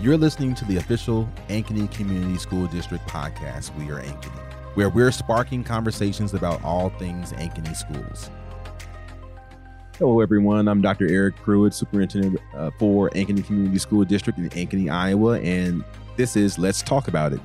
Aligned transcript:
You're 0.00 0.16
listening 0.16 0.54
to 0.54 0.64
the 0.64 0.78
official 0.78 1.28
Ankeny 1.50 1.90
Community 1.90 2.38
School 2.38 2.66
District 2.68 3.06
podcast, 3.06 3.76
We 3.76 3.90
Are 3.90 4.00
Ankeny, 4.00 4.40
where 4.72 4.88
we're 4.88 5.12
sparking 5.12 5.62
conversations 5.62 6.32
about 6.32 6.64
all 6.64 6.88
things 6.88 7.34
Ankeny 7.34 7.76
schools. 7.76 8.30
Hello, 9.98 10.22
everyone. 10.22 10.68
I'm 10.68 10.80
Dr. 10.80 11.06
Erick 11.06 11.36
Pruitt, 11.36 11.74
Superintendent 11.74 12.40
uh, 12.54 12.70
for 12.78 13.10
Ankeny 13.10 13.44
Community 13.44 13.78
School 13.78 14.06
District 14.06 14.38
in 14.38 14.48
Ankeny, 14.48 14.90
Iowa, 14.90 15.38
and 15.40 15.84
this 16.16 16.34
is 16.34 16.58
Let's 16.58 16.80
Talk 16.80 17.06
About 17.06 17.34
It. 17.34 17.40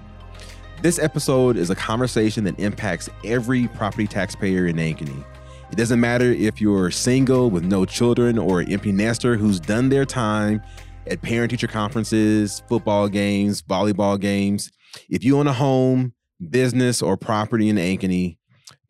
This 0.82 0.98
episode 0.98 1.58
is 1.58 1.72
a 1.72 1.76
conversation 1.76 2.46
that 2.46 2.58
impacts 2.58 3.10
every 3.26 3.68
property 3.68 4.08
taxpayer 4.08 4.66
in 4.68 4.78
Ankeny. 4.78 5.26
It 5.72 5.76
doesn't 5.76 6.00
matter 6.00 6.32
if 6.32 6.62
you're 6.62 6.90
single 6.90 7.50
with 7.50 7.66
no 7.66 7.84
children 7.84 8.38
or 8.38 8.62
an 8.62 8.72
empty 8.72 8.94
nester 8.94 9.36
who's 9.36 9.60
done 9.60 9.90
their 9.90 10.06
time 10.06 10.62
at 11.08 11.22
parent 11.22 11.52
teacher 11.52 11.68
conferences, 11.68 12.64
football 12.68 13.08
games, 13.08 13.62
volleyball 13.62 14.20
games. 14.20 14.72
If 15.10 15.24
you 15.24 15.38
own 15.38 15.48
a 15.48 15.54
home, 15.54 16.14
business, 16.50 17.02
or 17.02 17.18
property 17.18 17.70
in 17.70 17.78
Ankeny, 17.78 18.38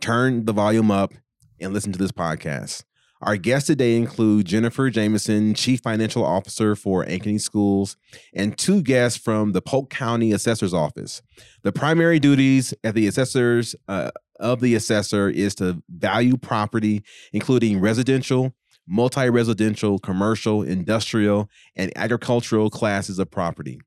turn 0.01 0.45
the 0.45 0.53
volume 0.53 0.91
up 0.91 1.13
and 1.59 1.73
listen 1.73 1.91
to 1.91 1.99
this 1.99 2.11
podcast. 2.11 2.83
Our 3.21 3.37
guests 3.37 3.67
today 3.67 3.95
include 3.95 4.45
Jennifer 4.45 4.89
Jamison, 4.89 5.53
Chief 5.53 5.79
Financial 5.81 6.23
Officer 6.23 6.75
for 6.75 7.05
Ankeny 7.05 7.39
Schools, 7.39 7.97
and 8.35 8.57
two 8.57 8.81
guests 8.83 9.17
from 9.17 9.53
the 9.53 9.61
Polk 9.61 9.89
County 9.89 10.31
Assessor's 10.31 10.73
Office. 10.73 11.21
The 11.63 11.71
primary 11.71 12.19
duties 12.19 12.73
at 12.83 12.93
the 12.93 13.07
assessors 13.07 13.75
uh, 13.87 14.11
of 14.39 14.59
the 14.59 14.75
assessor 14.75 15.29
is 15.29 15.55
to 15.55 15.81
value 15.89 16.37
property, 16.37 17.03
including 17.31 17.79
residential, 17.79 18.53
multi 18.87 19.29
residential, 19.29 19.99
commercial, 19.99 20.61
industrial, 20.61 21.49
and 21.75 21.91
agricultural 21.95 22.69
classes 22.69 23.19
of 23.19 23.31
property. 23.31 23.79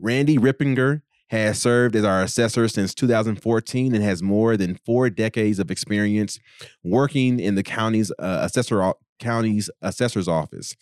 Randy 0.00 0.36
Ripperger 0.36 1.02
has 1.30 1.60
served 1.60 1.96
as 1.96 2.04
our 2.04 2.22
assessor 2.22 2.68
since 2.68 2.94
2014 2.94 3.94
and 3.94 4.04
has 4.04 4.22
more 4.22 4.56
than 4.56 4.78
four 4.86 5.10
decades 5.10 5.58
of 5.58 5.70
experience 5.70 6.38
working 6.84 7.40
in 7.40 7.56
the 7.56 7.62
county's 7.62 8.12
uh, 8.18 8.40
assessor 8.42 8.92
county's 9.18 9.70
assessor's 9.82 10.28
office. 10.28 10.76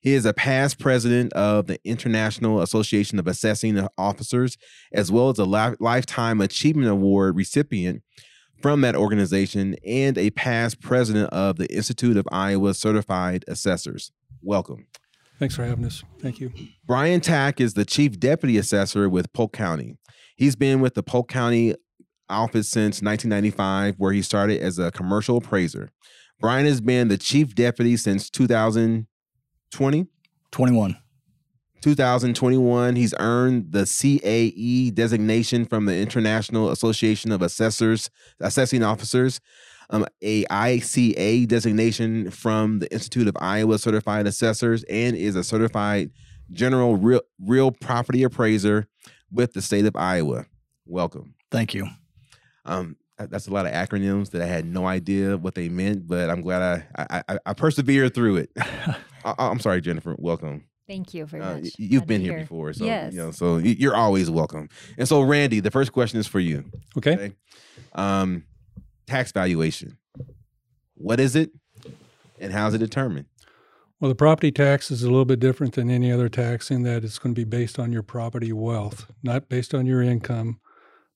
He 0.00 0.14
is 0.14 0.24
a 0.24 0.32
past 0.32 0.78
president 0.78 1.32
of 1.34 1.66
the 1.66 1.78
International 1.84 2.62
Association 2.62 3.18
of 3.18 3.26
Assessing 3.26 3.86
Officers, 3.98 4.56
as 4.92 5.12
well 5.12 5.28
as 5.28 5.38
a 5.38 5.44
li- 5.44 5.76
Lifetime 5.78 6.40
Achievement 6.40 6.88
Award 6.88 7.36
recipient 7.36 8.02
from 8.60 8.82
that 8.82 8.94
organization 8.94 9.76
and 9.86 10.18
a 10.18 10.30
past 10.30 10.80
president 10.80 11.30
of 11.32 11.56
the 11.56 11.72
Institute 11.74 12.16
of 12.16 12.26
Iowa 12.30 12.74
Certified 12.74 13.44
Assessors. 13.48 14.12
Welcome. 14.42 14.86
Thanks 15.38 15.56
for 15.56 15.64
having 15.64 15.86
us. 15.86 16.04
Thank 16.20 16.40
you. 16.40 16.52
Bryon 16.86 17.20
Tack 17.20 17.60
is 17.60 17.74
the 17.74 17.84
chief 17.84 18.20
deputy 18.20 18.58
assessor 18.58 19.08
with 19.08 19.32
Polk 19.32 19.52
County. 19.52 19.96
He's 20.36 20.54
been 20.54 20.80
with 20.80 20.94
the 20.94 21.02
Polk 21.02 21.28
County 21.28 21.74
office 22.28 22.68
since 22.68 23.02
1995, 23.02 23.94
where 23.98 24.12
he 24.12 24.22
started 24.22 24.60
as 24.60 24.78
a 24.78 24.90
commercial 24.90 25.38
appraiser. 25.38 25.90
Bryon 26.40 26.66
has 26.66 26.80
been 26.80 27.08
the 27.08 27.18
chief 27.18 27.54
deputy 27.54 27.96
since 27.96 28.30
2020. 28.30 30.06
21. 30.50 30.96
2021, 31.80 32.96
he's 32.96 33.14
earned 33.18 33.72
the 33.72 33.84
CAE 33.84 34.94
designation 34.94 35.64
from 35.64 35.86
the 35.86 35.96
International 35.96 36.70
Association 36.70 37.32
of 37.32 37.42
Assessors, 37.42 38.10
Assessing 38.40 38.82
Officers, 38.82 39.40
um, 39.88 40.06
a 40.22 40.44
ICA 40.44 41.48
designation 41.48 42.30
from 42.30 42.78
the 42.78 42.92
Institute 42.92 43.26
of 43.28 43.36
Iowa 43.40 43.78
Certified 43.78 44.26
Assessors, 44.26 44.84
and 44.84 45.16
is 45.16 45.36
a 45.36 45.42
certified 45.42 46.10
general 46.52 46.96
real, 46.96 47.22
real 47.40 47.70
property 47.70 48.22
appraiser 48.22 48.86
with 49.32 49.52
the 49.52 49.62
state 49.62 49.86
of 49.86 49.96
Iowa. 49.96 50.46
Welcome. 50.86 51.34
Thank 51.50 51.74
you. 51.74 51.88
Um, 52.64 52.96
that's 53.18 53.48
a 53.48 53.52
lot 53.52 53.66
of 53.66 53.72
acronyms 53.72 54.30
that 54.30 54.42
I 54.42 54.46
had 54.46 54.64
no 54.64 54.86
idea 54.86 55.36
what 55.36 55.54
they 55.54 55.68
meant, 55.68 56.06
but 56.06 56.30
I'm 56.30 56.40
glad 56.40 56.84
I 56.96 57.22
I, 57.28 57.38
I 57.44 57.52
persevered 57.52 58.14
through 58.14 58.36
it. 58.36 58.50
I, 58.56 59.34
I'm 59.38 59.60
sorry, 59.60 59.80
Jennifer. 59.80 60.14
Welcome. 60.18 60.64
Thank 60.90 61.14
you 61.14 61.24
very 61.24 61.44
uh, 61.44 61.54
much. 61.54 61.68
You've 61.78 62.08
been 62.08 62.20
here, 62.20 62.32
here, 62.32 62.40
before, 62.40 62.72
so 62.72 62.84
yes. 62.84 63.12
you 63.12 63.20
know, 63.20 63.30
so 63.30 63.58
you're 63.58 63.94
always 63.94 64.28
welcome. 64.28 64.68
And 64.98 65.06
so, 65.06 65.22
Randy, 65.22 65.60
the 65.60 65.70
first 65.70 65.92
question 65.92 66.18
is 66.18 66.26
for 66.26 66.40
you. 66.40 66.64
Okay. 66.98 67.12
okay? 67.12 67.32
Um, 67.92 68.42
tax 69.06 69.30
valuation. 69.30 69.98
What 70.96 71.20
is 71.20 71.36
it, 71.36 71.52
and 72.40 72.52
how 72.52 72.66
is 72.66 72.74
it 72.74 72.78
determined? 72.78 73.26
Well, 74.00 74.08
the 74.08 74.16
property 74.16 74.50
tax 74.50 74.90
is 74.90 75.04
a 75.04 75.06
little 75.06 75.24
bit 75.24 75.38
different 75.38 75.76
than 75.76 75.92
any 75.92 76.10
other 76.10 76.28
tax 76.28 76.72
in 76.72 76.82
that 76.82 77.04
it's 77.04 77.20
going 77.20 77.36
to 77.36 77.40
be 77.40 77.44
based 77.44 77.78
on 77.78 77.92
your 77.92 78.02
property 78.02 78.52
wealth, 78.52 79.06
not 79.22 79.48
based 79.48 79.72
on 79.72 79.86
your 79.86 80.02
income, 80.02 80.58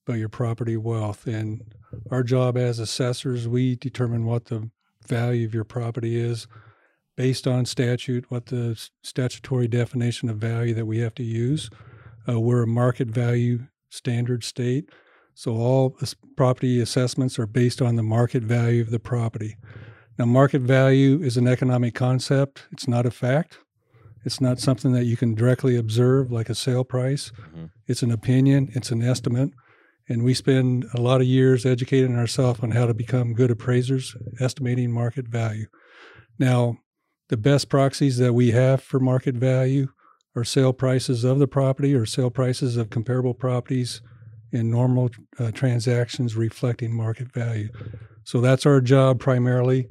but 0.06 0.19
your 0.19 0.29
property 0.29 0.77
wealth. 0.77 1.27
And 1.27 1.75
our 2.12 2.23
job 2.23 2.56
as 2.56 2.79
assessors, 2.79 3.49
we 3.49 3.75
determine 3.75 4.25
what 4.25 4.45
the 4.45 4.71
value 5.05 5.45
of 5.45 5.53
your 5.53 5.65
property 5.65 6.17
is 6.17 6.47
based 7.17 7.47
on 7.47 7.65
statute, 7.65 8.31
what 8.31 8.47
the 8.47 8.81
statutory 9.03 9.69
definition 9.69 10.29
of 10.29 10.39
value 10.39 10.75
that 10.75 10.87
we 10.87 10.99
have 10.99 11.15
to 11.15 11.23
use. 11.23 11.71
Uh, 12.29 12.41
we're 12.41 12.63
a 12.63 12.67
market 12.67 13.09
value 13.09 13.67
standard 13.89 14.43
state. 14.43 14.91
So 15.35 15.57
all 15.57 15.99
property 16.37 16.81
assessments 16.81 17.39
are 17.39 17.47
based 17.47 17.83
on 17.83 17.97
the 17.97 18.03
market 18.03 18.43
value 18.43 18.83
of 18.83 18.91
the 18.91 19.01
property. 19.01 19.57
Now, 20.19 20.27
market 20.27 20.63
value 20.63 21.21
is 21.21 21.37
an 21.37 21.49
economic 21.49 21.95
concept, 21.95 22.67
it's 22.71 22.87
not 22.87 23.07
a 23.07 23.11
fact. 23.11 23.59
It's 24.25 24.41
not 24.41 24.59
something 24.59 24.93
that 24.93 25.05
you 25.05 25.17
can 25.17 25.35
directly 25.35 25.77
observe 25.77 26.33
like 26.33 26.49
a 26.49 26.55
sale 26.55 26.85
price. 26.85 27.31
Mm-hmm. 27.39 27.67
It's 27.87 28.03
an 28.03 28.11
opinion, 28.11 28.71
it's 28.73 28.91
an 28.91 29.03
estimate. 29.03 29.51
And 30.09 30.23
we 30.23 30.35
spend 30.35 30.87
a 30.95 31.01
lot 31.01 31.21
of 31.21 31.27
years 31.27 31.67
educating 31.67 32.17
ourselves 32.17 32.61
on 32.61 32.71
how 32.71 32.87
to 32.87 32.95
become 32.95 33.35
good 33.35 33.51
appraisers, 33.51 34.17
estimating 34.41 34.93
market 34.93 35.29
value. 35.29 35.67
Now, 36.39 36.79
the 37.29 37.37
best 37.37 37.69
proxies 37.69 38.19
that 38.19 38.33
we 38.33 38.51
have 38.51 38.83
for 38.83 39.01
market 39.01 39.35
value 39.35 39.89
are 40.37 40.45
sale 40.45 40.73
prices 40.73 41.25
of 41.25 41.39
the 41.39 41.49
property 41.49 41.95
or 41.95 42.05
sale 42.05 42.31
prices 42.31 42.77
of 42.77 42.91
comparable 42.91 43.35
properties 43.35 44.03
in 44.53 44.71
normal 44.71 45.11
uh, 45.39 45.51
transactions 45.51 46.37
reflecting 46.37 46.95
market 46.95 47.33
value. 47.33 47.69
So 48.25 48.41
that's 48.41 48.67
our 48.67 48.81
job 48.81 49.21
primarily. 49.21 49.89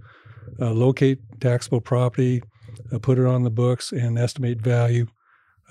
Uh, 0.59 0.71
locate 0.71 1.19
taxable 1.39 1.81
property, 1.81 2.43
uh, 2.91 2.99
put 2.99 3.17
it 3.17 3.25
on 3.25 3.43
the 3.43 3.49
books, 3.49 3.91
and 3.91 4.19
estimate 4.19 4.61
value. 4.61 5.07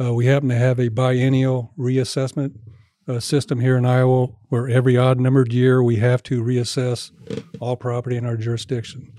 Uh, 0.00 0.12
we 0.14 0.26
happen 0.26 0.48
to 0.48 0.56
have 0.56 0.80
a 0.80 0.88
biennial 0.88 1.72
reassessment 1.78 2.54
uh, 3.08 3.20
system 3.20 3.60
here 3.60 3.76
in 3.76 3.84
Iowa 3.84 4.28
where 4.48 4.68
every 4.68 4.96
odd 4.96 5.20
numbered 5.20 5.52
year 5.52 5.82
we 5.82 5.96
have 5.96 6.22
to 6.24 6.42
reassess 6.42 7.10
all 7.60 7.76
property 7.76 8.16
in 8.16 8.24
our 8.24 8.36
jurisdiction. 8.36 9.12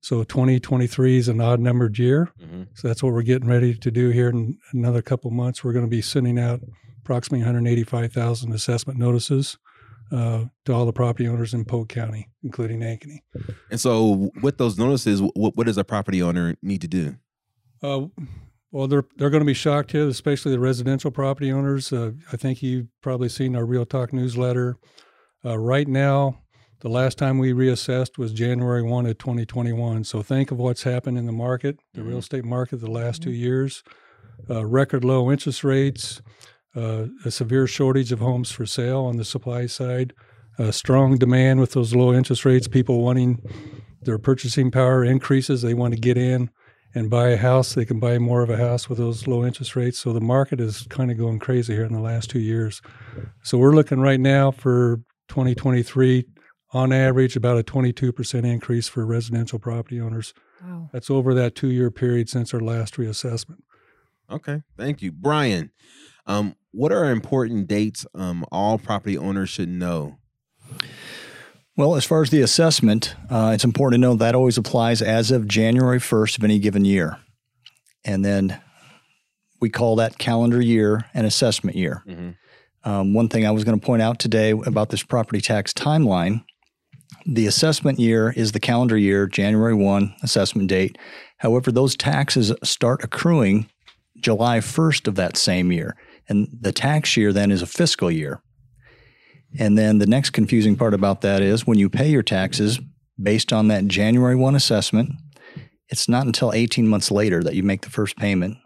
So 0.00 0.24
2023 0.24 1.18
is 1.18 1.28
an 1.28 1.40
odd 1.40 1.60
numbered 1.60 1.98
year. 1.98 2.30
Mm-hmm. 2.40 2.62
So 2.74 2.88
that's 2.88 3.02
what 3.02 3.12
we're 3.12 3.22
getting 3.22 3.48
ready 3.48 3.74
to 3.74 3.90
do 3.90 4.10
here 4.10 4.30
in 4.30 4.58
another 4.72 5.02
couple 5.02 5.30
months. 5.30 5.62
We're 5.62 5.72
going 5.72 5.84
to 5.84 5.90
be 5.90 6.00
sending 6.02 6.38
out 6.38 6.60
approximately 6.98 7.40
185,000 7.40 8.52
assessment 8.52 8.98
notices 8.98 9.58
uh, 10.12 10.44
to 10.64 10.72
all 10.72 10.86
the 10.86 10.92
property 10.92 11.28
owners 11.28 11.54
in 11.54 11.64
Polk 11.64 11.88
County, 11.88 12.28
including 12.42 12.80
Ankeny. 12.80 13.20
And 13.70 13.80
so, 13.80 14.30
with 14.42 14.58
those 14.58 14.78
notices, 14.78 15.22
what, 15.22 15.56
what 15.56 15.66
does 15.66 15.78
a 15.78 15.84
property 15.84 16.22
owner 16.22 16.56
need 16.62 16.80
to 16.80 16.88
do? 16.88 17.16
Uh, 17.82 18.06
well, 18.72 18.86
they're 18.86 19.04
they're 19.16 19.30
going 19.30 19.42
to 19.42 19.46
be 19.46 19.54
shocked 19.54 19.92
here, 19.92 20.06
especially 20.08 20.52
the 20.52 20.60
residential 20.60 21.10
property 21.10 21.52
owners. 21.52 21.92
Uh, 21.92 22.12
I 22.32 22.36
think 22.36 22.62
you've 22.62 22.88
probably 23.02 23.28
seen 23.28 23.56
our 23.56 23.64
Real 23.64 23.86
Talk 23.86 24.12
newsletter. 24.12 24.76
Uh, 25.44 25.58
right 25.58 25.88
now, 25.88 26.38
the 26.80 26.88
last 26.88 27.18
time 27.18 27.38
we 27.38 27.52
reassessed 27.52 28.16
was 28.16 28.32
January 28.32 28.82
1 28.82 29.06
of 29.06 29.18
2021. 29.18 30.04
So 30.04 30.22
think 30.22 30.50
of 30.50 30.58
what's 30.58 30.82
happened 30.82 31.18
in 31.18 31.26
the 31.26 31.32
market, 31.32 31.78
the 31.92 32.00
mm-hmm. 32.00 32.08
real 32.08 32.18
estate 32.18 32.44
market, 32.44 32.80
the 32.80 32.90
last 32.90 33.20
mm-hmm. 33.20 33.30
two 33.30 33.36
years. 33.36 33.82
Uh, 34.48 34.64
record 34.64 35.04
low 35.04 35.30
interest 35.30 35.62
rates, 35.62 36.22
uh, 36.74 37.06
a 37.26 37.30
severe 37.30 37.66
shortage 37.66 38.10
of 38.10 38.20
homes 38.20 38.50
for 38.50 38.64
sale 38.64 39.00
on 39.00 39.18
the 39.18 39.24
supply 39.24 39.66
side, 39.66 40.14
uh, 40.58 40.70
strong 40.70 41.18
demand 41.18 41.60
with 41.60 41.72
those 41.72 41.94
low 41.94 42.14
interest 42.14 42.46
rates, 42.46 42.66
people 42.66 43.02
wanting 43.02 43.42
their 44.02 44.18
purchasing 44.18 44.70
power 44.70 45.04
increases. 45.04 45.60
They 45.60 45.74
want 45.74 45.92
to 45.92 46.00
get 46.00 46.16
in 46.16 46.50
and 46.94 47.10
buy 47.10 47.28
a 47.28 47.36
house. 47.36 47.74
They 47.74 47.84
can 47.84 48.00
buy 48.00 48.18
more 48.18 48.42
of 48.42 48.48
a 48.48 48.56
house 48.56 48.88
with 48.88 48.96
those 48.96 49.26
low 49.26 49.44
interest 49.44 49.76
rates. 49.76 49.98
So 49.98 50.14
the 50.14 50.20
market 50.20 50.58
is 50.58 50.86
kind 50.88 51.10
of 51.10 51.18
going 51.18 51.38
crazy 51.38 51.74
here 51.74 51.84
in 51.84 51.92
the 51.92 52.00
last 52.00 52.30
two 52.30 52.40
years. 52.40 52.80
So 53.42 53.58
we're 53.58 53.74
looking 53.74 54.00
right 54.00 54.20
now 54.20 54.50
for 54.50 55.02
2023 55.28 56.24
on 56.72 56.92
average 56.92 57.36
about 57.36 57.58
a 57.58 57.62
22% 57.62 58.44
increase 58.44 58.88
for 58.88 59.04
residential 59.04 59.58
property 59.58 60.00
owners. 60.00 60.32
Wow. 60.64 60.90
That's 60.92 61.10
over 61.10 61.34
that 61.34 61.54
two 61.54 61.68
year 61.68 61.90
period 61.90 62.28
since 62.28 62.54
our 62.54 62.60
last 62.60 62.94
reassessment. 62.94 63.58
Okay, 64.30 64.62
thank 64.76 65.02
you. 65.02 65.10
Bryon, 65.10 65.72
um, 66.26 66.54
what 66.70 66.92
are 66.92 67.10
important 67.10 67.66
dates 67.66 68.06
um, 68.14 68.44
all 68.52 68.78
property 68.78 69.18
owners 69.18 69.50
should 69.50 69.68
know? 69.68 70.18
Well, 71.76 71.96
as 71.96 72.04
far 72.04 72.22
as 72.22 72.30
the 72.30 72.42
assessment, 72.42 73.14
uh, 73.30 73.52
it's 73.54 73.64
important 73.64 74.00
to 74.00 74.06
know 74.06 74.14
that 74.16 74.34
always 74.34 74.58
applies 74.58 75.02
as 75.02 75.30
of 75.30 75.48
January 75.48 75.98
1st 75.98 76.38
of 76.38 76.44
any 76.44 76.58
given 76.58 76.84
year. 76.84 77.18
And 78.04 78.24
then 78.24 78.60
we 79.60 79.70
call 79.70 79.96
that 79.96 80.18
calendar 80.18 80.60
year 80.60 81.06
and 81.14 81.26
assessment 81.26 81.76
year. 81.76 82.02
Mhm. 82.06 82.36
Um, 82.84 83.14
one 83.14 83.28
thing 83.28 83.46
I 83.46 83.50
was 83.50 83.64
going 83.64 83.78
to 83.78 83.84
point 83.84 84.02
out 84.02 84.18
today 84.18 84.50
about 84.50 84.90
this 84.90 85.02
property 85.02 85.40
tax 85.40 85.72
timeline 85.72 86.44
the 87.26 87.46
assessment 87.46 87.98
year 87.98 88.32
is 88.36 88.52
the 88.52 88.60
calendar 88.60 88.96
year, 88.96 89.26
January 89.26 89.74
1 89.74 90.14
assessment 90.22 90.68
date. 90.68 90.96
However, 91.38 91.72
those 91.72 91.96
taxes 91.96 92.52
start 92.62 93.02
accruing 93.02 93.68
July 94.20 94.58
1st 94.58 95.08
of 95.08 95.14
that 95.16 95.36
same 95.36 95.72
year. 95.72 95.96
And 96.28 96.48
the 96.60 96.72
tax 96.72 97.16
year 97.16 97.32
then 97.32 97.50
is 97.50 97.62
a 97.62 97.66
fiscal 97.66 98.10
year. 98.10 98.42
And 99.58 99.76
then 99.76 99.98
the 99.98 100.06
next 100.06 100.30
confusing 100.30 100.76
part 100.76 100.94
about 100.94 101.22
that 101.22 101.42
is 101.42 101.66
when 101.66 101.78
you 101.78 101.88
pay 101.88 102.08
your 102.08 102.22
taxes 102.22 102.78
based 103.20 103.52
on 103.52 103.68
that 103.68 103.86
January 103.88 104.36
1 104.36 104.54
assessment, 104.54 105.10
it's 105.88 106.08
not 106.08 106.26
until 106.26 106.52
18 106.52 106.86
months 106.86 107.10
later 107.10 107.42
that 107.42 107.54
you 107.54 107.62
make 107.62 107.82
the 107.82 107.90
first 107.90 108.16
payment. 108.16 108.56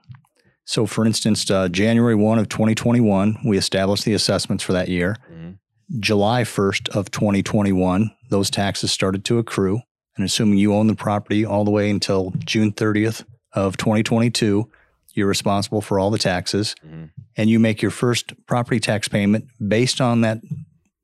So, 0.66 0.86
for 0.86 1.06
instance, 1.06 1.50
uh, 1.50 1.68
January 1.68 2.14
1 2.14 2.38
of 2.38 2.48
2021, 2.48 3.38
we 3.44 3.56
established 3.56 4.04
the 4.04 4.14
assessments 4.14 4.62
for 4.62 4.72
that 4.72 4.88
year. 4.88 5.16
Mhm. 5.32 5.58
July 6.00 6.44
1st 6.44 6.88
of 6.90 7.10
2021, 7.10 8.10
those 8.34 8.50
taxes 8.50 8.90
started 8.90 9.24
to 9.24 9.38
accrue. 9.38 9.80
And 10.16 10.24
assuming 10.24 10.58
you 10.58 10.74
own 10.74 10.88
the 10.88 10.96
property 10.96 11.44
all 11.44 11.64
the 11.64 11.70
way 11.70 11.88
until 11.88 12.32
June 12.38 12.72
30th 12.72 13.24
of 13.52 13.76
2022, 13.76 14.68
you're 15.12 15.28
responsible 15.28 15.80
for 15.80 16.00
all 16.00 16.10
the 16.10 16.18
taxes. 16.18 16.74
Mhm. 16.84 17.10
And 17.36 17.48
you 17.48 17.60
make 17.60 17.80
your 17.80 17.92
first 17.92 18.32
property 18.46 18.80
tax 18.80 19.06
payment 19.06 19.44
based 19.68 20.00
on 20.00 20.22
that 20.22 20.40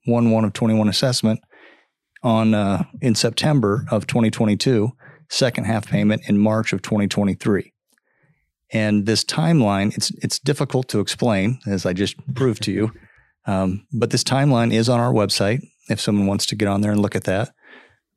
1 0.06 0.32
1 0.32 0.44
of 0.44 0.52
21 0.52 0.88
assessment 0.88 1.38
on 2.24 2.52
uh, 2.52 2.82
in 3.00 3.14
September 3.14 3.86
of 3.92 4.08
2022, 4.08 4.90
second 5.28 5.64
half 5.66 5.86
payment 5.86 6.22
in 6.26 6.36
March 6.36 6.72
of 6.72 6.82
2023. 6.82 7.72
And 8.72 9.06
this 9.06 9.24
timeline, 9.24 9.96
it's 9.96 10.10
it's 10.22 10.40
difficult 10.40 10.88
to 10.88 10.98
explain, 10.98 11.60
as 11.64 11.86
I 11.86 11.92
just 11.92 12.16
proved 12.34 12.64
to 12.64 12.72
you. 12.72 12.92
Um, 13.46 13.86
but 13.92 14.10
this 14.10 14.24
timeline 14.24 14.72
is 14.72 14.88
on 14.88 14.98
our 14.98 15.12
website 15.12 15.60
if 15.90 16.00
someone 16.00 16.26
wants 16.26 16.46
to 16.46 16.56
get 16.56 16.68
on 16.68 16.80
there 16.80 16.92
and 16.92 17.02
look 17.02 17.16
at 17.16 17.24
that. 17.24 17.52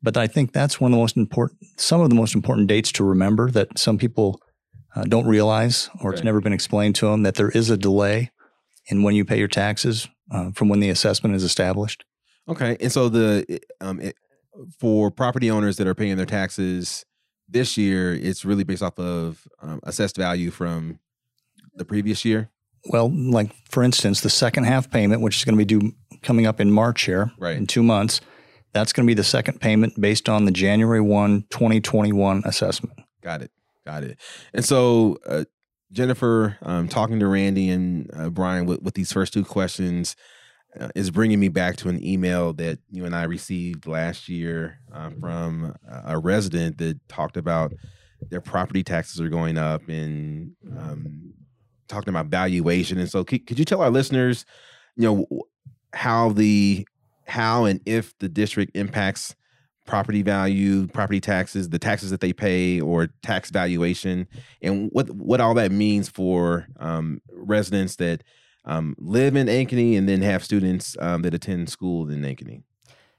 But 0.02 0.16
I 0.16 0.26
think 0.26 0.52
that's 0.52 0.80
one 0.80 0.92
of 0.92 0.96
the 0.96 1.00
most 1.00 1.16
important, 1.16 1.58
some 1.76 2.00
of 2.00 2.10
the 2.10 2.14
most 2.14 2.34
important 2.34 2.68
dates 2.68 2.92
to 2.92 3.04
remember 3.04 3.50
that 3.50 3.78
some 3.78 3.98
people 3.98 4.40
uh, 4.94 5.04
don't 5.04 5.26
realize, 5.26 5.90
or 6.00 6.12
it's 6.12 6.22
never 6.22 6.40
been 6.40 6.52
explained 6.52 6.94
to 6.96 7.06
them 7.06 7.22
that 7.22 7.34
there 7.34 7.48
is 7.48 7.70
a 7.70 7.76
delay 7.76 8.30
in 8.86 9.02
when 9.02 9.14
you 9.14 9.24
pay 9.24 9.38
your 9.38 9.48
taxes 9.48 10.08
uh, 10.30 10.50
from 10.52 10.68
when 10.68 10.80
the 10.80 10.90
assessment 10.90 11.34
is 11.34 11.42
established. 11.42 12.04
Okay, 12.48 12.76
and 12.80 12.92
so 12.92 13.08
the 13.08 13.60
um 13.80 13.98
it, 14.00 14.14
for 14.78 15.10
property 15.10 15.50
owners 15.50 15.78
that 15.78 15.86
are 15.86 15.94
paying 15.94 16.16
their 16.16 16.26
taxes 16.26 17.04
this 17.48 17.76
year, 17.76 18.14
it's 18.14 18.44
really 18.44 18.64
based 18.64 18.82
off 18.82 18.98
of 18.98 19.46
um, 19.62 19.80
assessed 19.82 20.16
value 20.16 20.50
from 20.50 20.98
the 21.74 21.84
previous 21.84 22.24
year, 22.24 22.50
Well, 22.86 23.10
like 23.10 23.50
for 23.70 23.82
instance, 23.82 24.20
the 24.20 24.30
second 24.30 24.64
half 24.64 24.90
payment, 24.90 25.22
which 25.22 25.36
is 25.36 25.44
going 25.44 25.58
to 25.58 25.64
be 25.64 25.64
due 25.64 25.92
coming 26.24 26.46
up 26.46 26.60
in 26.60 26.70
March 26.72 27.02
here 27.02 27.30
Right. 27.38 27.56
in 27.56 27.66
two 27.66 27.82
months, 27.82 28.20
that's 28.72 28.92
going 28.92 29.06
to 29.06 29.10
be 29.10 29.14
the 29.14 29.22
second 29.22 29.60
payment 29.60 30.00
based 30.00 30.28
on 30.28 30.46
the 30.46 30.50
January 30.50 31.00
1, 31.00 31.44
2021 31.50 32.42
assessment. 32.44 32.98
Got 33.22 33.42
it. 33.42 33.52
Got 33.86 34.02
it. 34.02 34.18
And 34.52 34.64
so, 34.64 35.18
uh, 35.26 35.44
Jennifer, 35.92 36.58
um, 36.62 36.88
talking 36.88 37.20
to 37.20 37.26
Randy 37.28 37.68
and 37.70 38.10
uh, 38.16 38.30
Bryon 38.30 38.66
with, 38.66 38.82
with 38.82 38.94
these 38.94 39.12
first 39.12 39.32
two 39.32 39.44
questions 39.44 40.16
uh, 40.80 40.88
is 40.96 41.10
bringing 41.12 41.38
me 41.38 41.48
back 41.48 41.76
to 41.76 41.88
an 41.88 42.04
email 42.04 42.52
that 42.54 42.80
you 42.90 43.04
and 43.04 43.14
I 43.14 43.24
received 43.24 43.86
last 43.86 44.28
year 44.28 44.80
uh, 44.92 45.10
from 45.20 45.76
a 46.04 46.18
resident 46.18 46.78
that 46.78 46.98
talked 47.08 47.36
about 47.36 47.72
their 48.30 48.40
property 48.40 48.82
taxes 48.82 49.20
are 49.20 49.28
going 49.28 49.56
up 49.58 49.88
and 49.88 50.56
um, 50.76 51.34
talking 51.86 52.08
about 52.08 52.26
valuation. 52.26 52.98
And 52.98 53.08
so, 53.08 53.22
could, 53.22 53.46
could 53.46 53.58
you 53.58 53.64
tell 53.64 53.82
our 53.82 53.90
listeners, 53.90 54.44
you 54.96 55.04
know, 55.04 55.26
how 55.94 56.30
the 56.30 56.86
how 57.26 57.64
and 57.64 57.80
if 57.86 58.16
the 58.18 58.28
district 58.28 58.76
impacts 58.76 59.34
property 59.86 60.22
value, 60.22 60.86
property 60.88 61.20
taxes, 61.20 61.68
the 61.68 61.78
taxes 61.78 62.10
that 62.10 62.20
they 62.20 62.32
pay, 62.32 62.80
or 62.80 63.08
tax 63.22 63.50
valuation, 63.50 64.26
and 64.62 64.90
what 64.92 65.10
what 65.10 65.40
all 65.40 65.54
that 65.54 65.72
means 65.72 66.08
for 66.08 66.66
um, 66.78 67.20
residents 67.32 67.96
that 67.96 68.22
um, 68.64 68.94
live 68.98 69.36
in 69.36 69.46
Ankeny 69.46 69.96
and 69.96 70.08
then 70.08 70.22
have 70.22 70.44
students 70.44 70.96
um, 71.00 71.22
that 71.22 71.34
attend 71.34 71.68
school 71.68 72.08
in 72.10 72.22
Ankeny. 72.22 72.62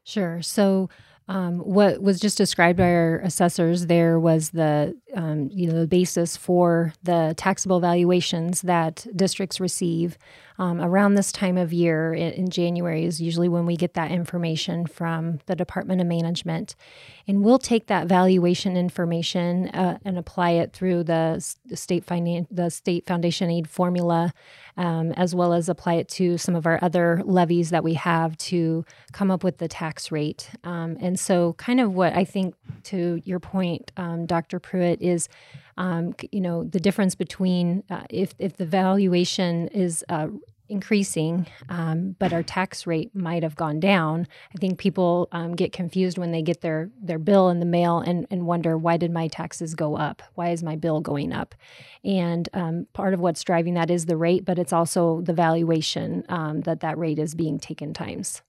Sure. 0.03 0.41
So, 0.41 0.89
um, 1.27 1.59
what 1.59 2.01
was 2.01 2.19
just 2.19 2.37
described 2.37 2.77
by 2.77 2.91
our 2.91 3.19
assessors 3.19 3.87
there 3.87 4.19
was 4.19 4.51
the 4.51 4.95
um, 5.15 5.49
you 5.51 5.67
know 5.67 5.79
the 5.79 5.87
basis 5.87 6.37
for 6.37 6.93
the 7.03 7.33
taxable 7.37 7.79
valuations 7.79 8.61
that 8.61 9.05
districts 9.15 9.59
receive 9.59 10.17
um, 10.57 10.79
around 10.79 11.15
this 11.15 11.31
time 11.31 11.57
of 11.57 11.73
year 11.73 12.13
in, 12.13 12.49
January 12.49 13.03
is 13.03 13.19
usually 13.19 13.49
when 13.49 13.65
we 13.65 13.75
get 13.75 13.95
that 13.95 14.11
information 14.11 14.85
from 14.85 15.39
the 15.47 15.55
Department 15.55 15.99
of 15.99 16.07
Management, 16.07 16.75
and 17.27 17.43
we'll 17.43 17.59
take 17.59 17.87
that 17.87 18.07
valuation 18.07 18.77
information 18.77 19.67
uh, 19.69 19.97
and 20.05 20.17
apply 20.17 20.51
it 20.51 20.71
through 20.73 21.03
the, 21.03 21.43
the 21.65 21.75
state 21.75 22.05
finan- 22.05 22.47
the 22.51 22.69
state 22.69 23.05
foundation 23.05 23.49
aid 23.49 23.67
formula, 23.67 24.33
um, 24.77 25.11
as 25.13 25.33
well 25.33 25.53
as 25.53 25.67
apply 25.67 25.95
it 25.95 26.07
to 26.09 26.37
some 26.37 26.55
of 26.55 26.65
our 26.65 26.79
other 26.81 27.21
levies 27.25 27.71
that 27.71 27.83
we 27.83 27.95
have 27.95 28.37
to 28.37 28.85
come 29.11 29.31
up 29.31 29.43
with 29.43 29.57
the 29.57 29.67
tax 29.67 30.11
rate. 30.11 30.49
Um, 30.63 30.97
and 31.01 31.19
so, 31.19 31.53
kind 31.53 31.79
of 31.79 31.93
what 31.93 32.13
I 32.13 32.23
think 32.23 32.55
to 32.83 33.21
your 33.25 33.39
point, 33.39 33.91
um, 33.97 34.25
Dr. 34.25 34.59
Pruitt, 34.59 35.01
is 35.01 35.27
um, 35.77 36.15
you 36.31 36.41
know 36.41 36.63
the 36.63 36.79
difference 36.79 37.15
between 37.15 37.83
uh, 37.89 38.03
if 38.09 38.33
if 38.39 38.57
the 38.57 38.65
valuation 38.65 39.67
is 39.69 40.03
uh, 40.09 40.27
increasing, 40.69 41.45
um, 41.69 42.15
but 42.17 42.33
our 42.33 42.43
tax 42.43 42.87
rate 42.87 43.13
might 43.15 43.43
have 43.43 43.55
gone 43.55 43.79
down. 43.79 44.27
I 44.53 44.57
think 44.57 44.79
people 44.79 45.27
um, 45.31 45.55
get 45.55 45.71
confused 45.71 46.17
when 46.17 46.31
they 46.31 46.41
get 46.41 46.61
their 46.61 46.89
their 47.01 47.19
bill 47.19 47.49
in 47.49 47.59
the 47.59 47.65
mail 47.65 47.99
and, 47.99 48.25
and 48.31 48.45
wonder 48.45 48.77
why 48.77 48.97
did 48.97 49.11
my 49.11 49.27
taxes 49.27 49.75
go 49.75 49.95
up? 49.95 50.23
Why 50.35 50.49
is 50.49 50.63
my 50.63 50.75
bill 50.75 51.01
going 51.01 51.33
up? 51.33 51.55
And 52.03 52.47
um, 52.53 52.87
part 52.93 53.13
of 53.13 53.19
what's 53.19 53.43
driving 53.43 53.75
that 53.75 53.91
is 53.91 54.05
the 54.05 54.17
rate, 54.17 54.45
but 54.45 54.59
it's 54.59 54.73
also 54.73 55.21
the 55.21 55.33
valuation 55.33 56.23
um, 56.29 56.61
that 56.61 56.79
that 56.81 56.97
rate 56.97 57.19
is 57.19 57.35
being 57.35 57.59
taken 57.59 57.93
times. 57.93 58.41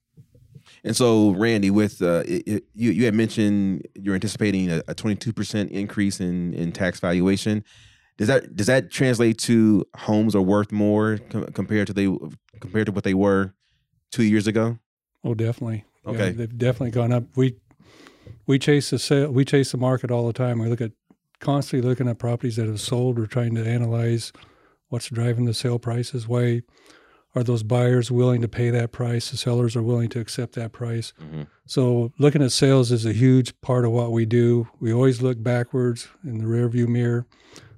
And 0.83 0.95
so, 0.95 1.31
Randy, 1.31 1.69
with 1.69 2.01
uh, 2.01 2.23
it, 2.25 2.43
it, 2.47 2.63
you, 2.73 2.91
you 2.91 3.05
had 3.05 3.13
mentioned 3.13 3.87
you're 3.95 4.15
anticipating 4.15 4.69
a, 4.71 4.77
a 4.87 4.95
22% 4.95 5.69
increase 5.69 6.19
in, 6.19 6.53
in 6.53 6.71
tax 6.71 6.99
valuation. 6.99 7.63
Does 8.17 8.27
that 8.29 8.55
does 8.55 8.65
that 8.67 8.89
translate 8.89 9.37
to 9.39 9.85
homes 9.95 10.35
are 10.35 10.41
worth 10.41 10.71
more 10.71 11.19
com- 11.29 11.45
compared 11.53 11.85
to 11.87 11.93
they 11.93 12.07
compared 12.59 12.87
to 12.87 12.91
what 12.91 13.03
they 13.03 13.13
were 13.13 13.53
two 14.11 14.23
years 14.23 14.47
ago? 14.47 14.79
Oh, 15.23 15.35
definitely. 15.35 15.85
Yeah, 16.05 16.11
Okay. 16.11 16.31
they've 16.31 16.57
definitely 16.57 16.91
gone 16.91 17.11
up. 17.11 17.25
We 17.35 17.57
we 18.47 18.57
chase 18.57 18.89
the 18.89 18.97
sale. 18.97 19.31
We 19.31 19.45
chase 19.45 19.71
the 19.71 19.77
market 19.77 20.09
all 20.09 20.25
the 20.25 20.33
time. 20.33 20.57
We 20.57 20.67
look 20.67 20.81
at 20.81 20.93
constantly 21.39 21.87
looking 21.87 22.07
at 22.07 22.17
properties 22.17 22.55
that 22.55 22.65
have 22.65 22.81
sold. 22.81 23.19
We're 23.19 23.27
trying 23.27 23.53
to 23.55 23.63
analyze 23.67 24.31
what's 24.89 25.09
driving 25.09 25.45
the 25.45 25.53
sale 25.53 25.77
prices. 25.77 26.27
Why 26.27 26.61
are 27.37 27.43
those 27.43 27.63
buyers 27.63 28.09
willing 28.09 28.41
to 28.41 28.47
pay 28.47 28.69
that 28.71 28.91
price? 28.91 29.29
The 29.31 29.37
sellers 29.37 29.75
are 29.75 29.83
willing 29.83 30.09
to 30.09 30.19
accept 30.19 30.53
that 30.55 30.71
price. 30.71 31.13
Mhm. 31.21 31.47
So 31.65 32.11
looking 32.17 32.41
at 32.41 32.51
sales 32.51 32.91
is 32.91 33.05
a 33.05 33.13
huge 33.13 33.59
part 33.61 33.85
of 33.85 33.91
what 33.91 34.11
we 34.11 34.25
do. 34.25 34.67
We 34.79 34.91
always 34.91 35.21
look 35.21 35.41
backwards 35.41 36.07
in 36.23 36.39
the 36.39 36.45
rearview 36.45 36.87
mirror. 36.87 37.27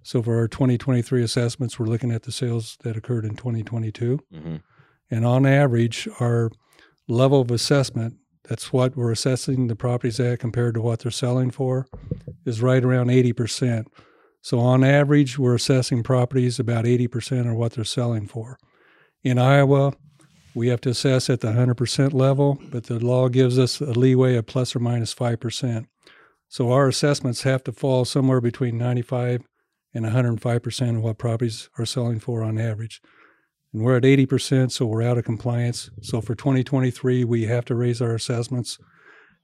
So 0.01 0.24
for 0.24 0.38
our 0.38 0.48
2023 0.48 1.22
assessments, 1.22 1.78
we're 1.78 1.88
looking 1.88 2.12
at 2.12 2.24
the 2.24 2.32
sales 2.32 2.78
that 2.84 2.96
occurred 2.96 3.25
in 3.25 3.36
2022. 3.36 4.20
Mm-hmm. 4.34 4.56
And 5.12 5.25
on 5.25 5.46
average, 5.46 6.08
our 6.20 6.51
level 7.08 7.42
of 7.42 7.51
assessment, 7.51 8.16
that's 8.48 8.72
what 8.72 8.96
we're 8.96 9.12
assessing 9.12 9.68
the 9.68 9.75
properties 9.75 10.20
at 10.20 10.39
compared 10.39 10.75
to 10.75 10.82
what 10.82 11.00
they're 11.00 11.12
selling 11.12 11.51
for, 11.51 11.86
is 12.46 12.62
right 12.62 12.84
around 12.84 13.08
80%. 13.08 13.88
So 14.42 14.60
on 14.60 14.84
average, 14.84 15.38
we're 15.38 15.56
assessing 15.56 16.01
properties 16.01 16.60
about 16.60 16.86
80% 16.86 17.51
of 17.51 17.58
what 17.58 17.74
they're 17.74 17.84
selling 17.84 18.25
for. 18.25 18.58
In 19.24 19.38
Iowa, 19.38 19.94
we 20.56 20.70
have 20.70 20.82
to 20.82 20.90
assess 20.90 21.30
at 21.30 21.42
the 21.42 21.50
100% 21.50 22.14
level, 22.14 22.60
but 22.72 22.86
the 22.86 23.00
law 23.00 23.30
gives 23.30 23.60
us 23.60 23.80
a 23.82 23.92
leeway 23.92 24.36
of 24.36 24.46
plus 24.46 24.76
or 24.76 24.80
minus 24.80 25.14
5%. 25.14 25.86
So 26.48 26.72
our 26.72 26.88
assessments 26.88 27.44
have 27.44 27.64
to 27.66 27.72
fall 27.72 28.06
somewhere 28.06 28.42
between 28.42 28.78
95 28.78 29.44
and 29.94 30.06
105% 30.06 30.98
of 30.98 31.04
what 31.04 31.18
properties 31.18 31.70
are 31.78 31.86
selling 31.86 32.20
for 32.20 32.44
on 32.44 32.58
average 32.60 33.02
and 33.74 33.84
we're 33.84 33.98
at 33.98 34.04
80%, 34.04 34.72
so 34.72 34.86
we're 34.86 35.04
out 35.04 35.18
of 35.18 35.26
compliance. 35.26 35.90
So 36.02 36.22
for 36.22 36.36
2023, 36.36 37.24
we 37.24 37.46
have 37.46 37.66
to 37.66 37.76
raise 37.76 38.02
our 38.02 38.16
assessments, 38.16 38.80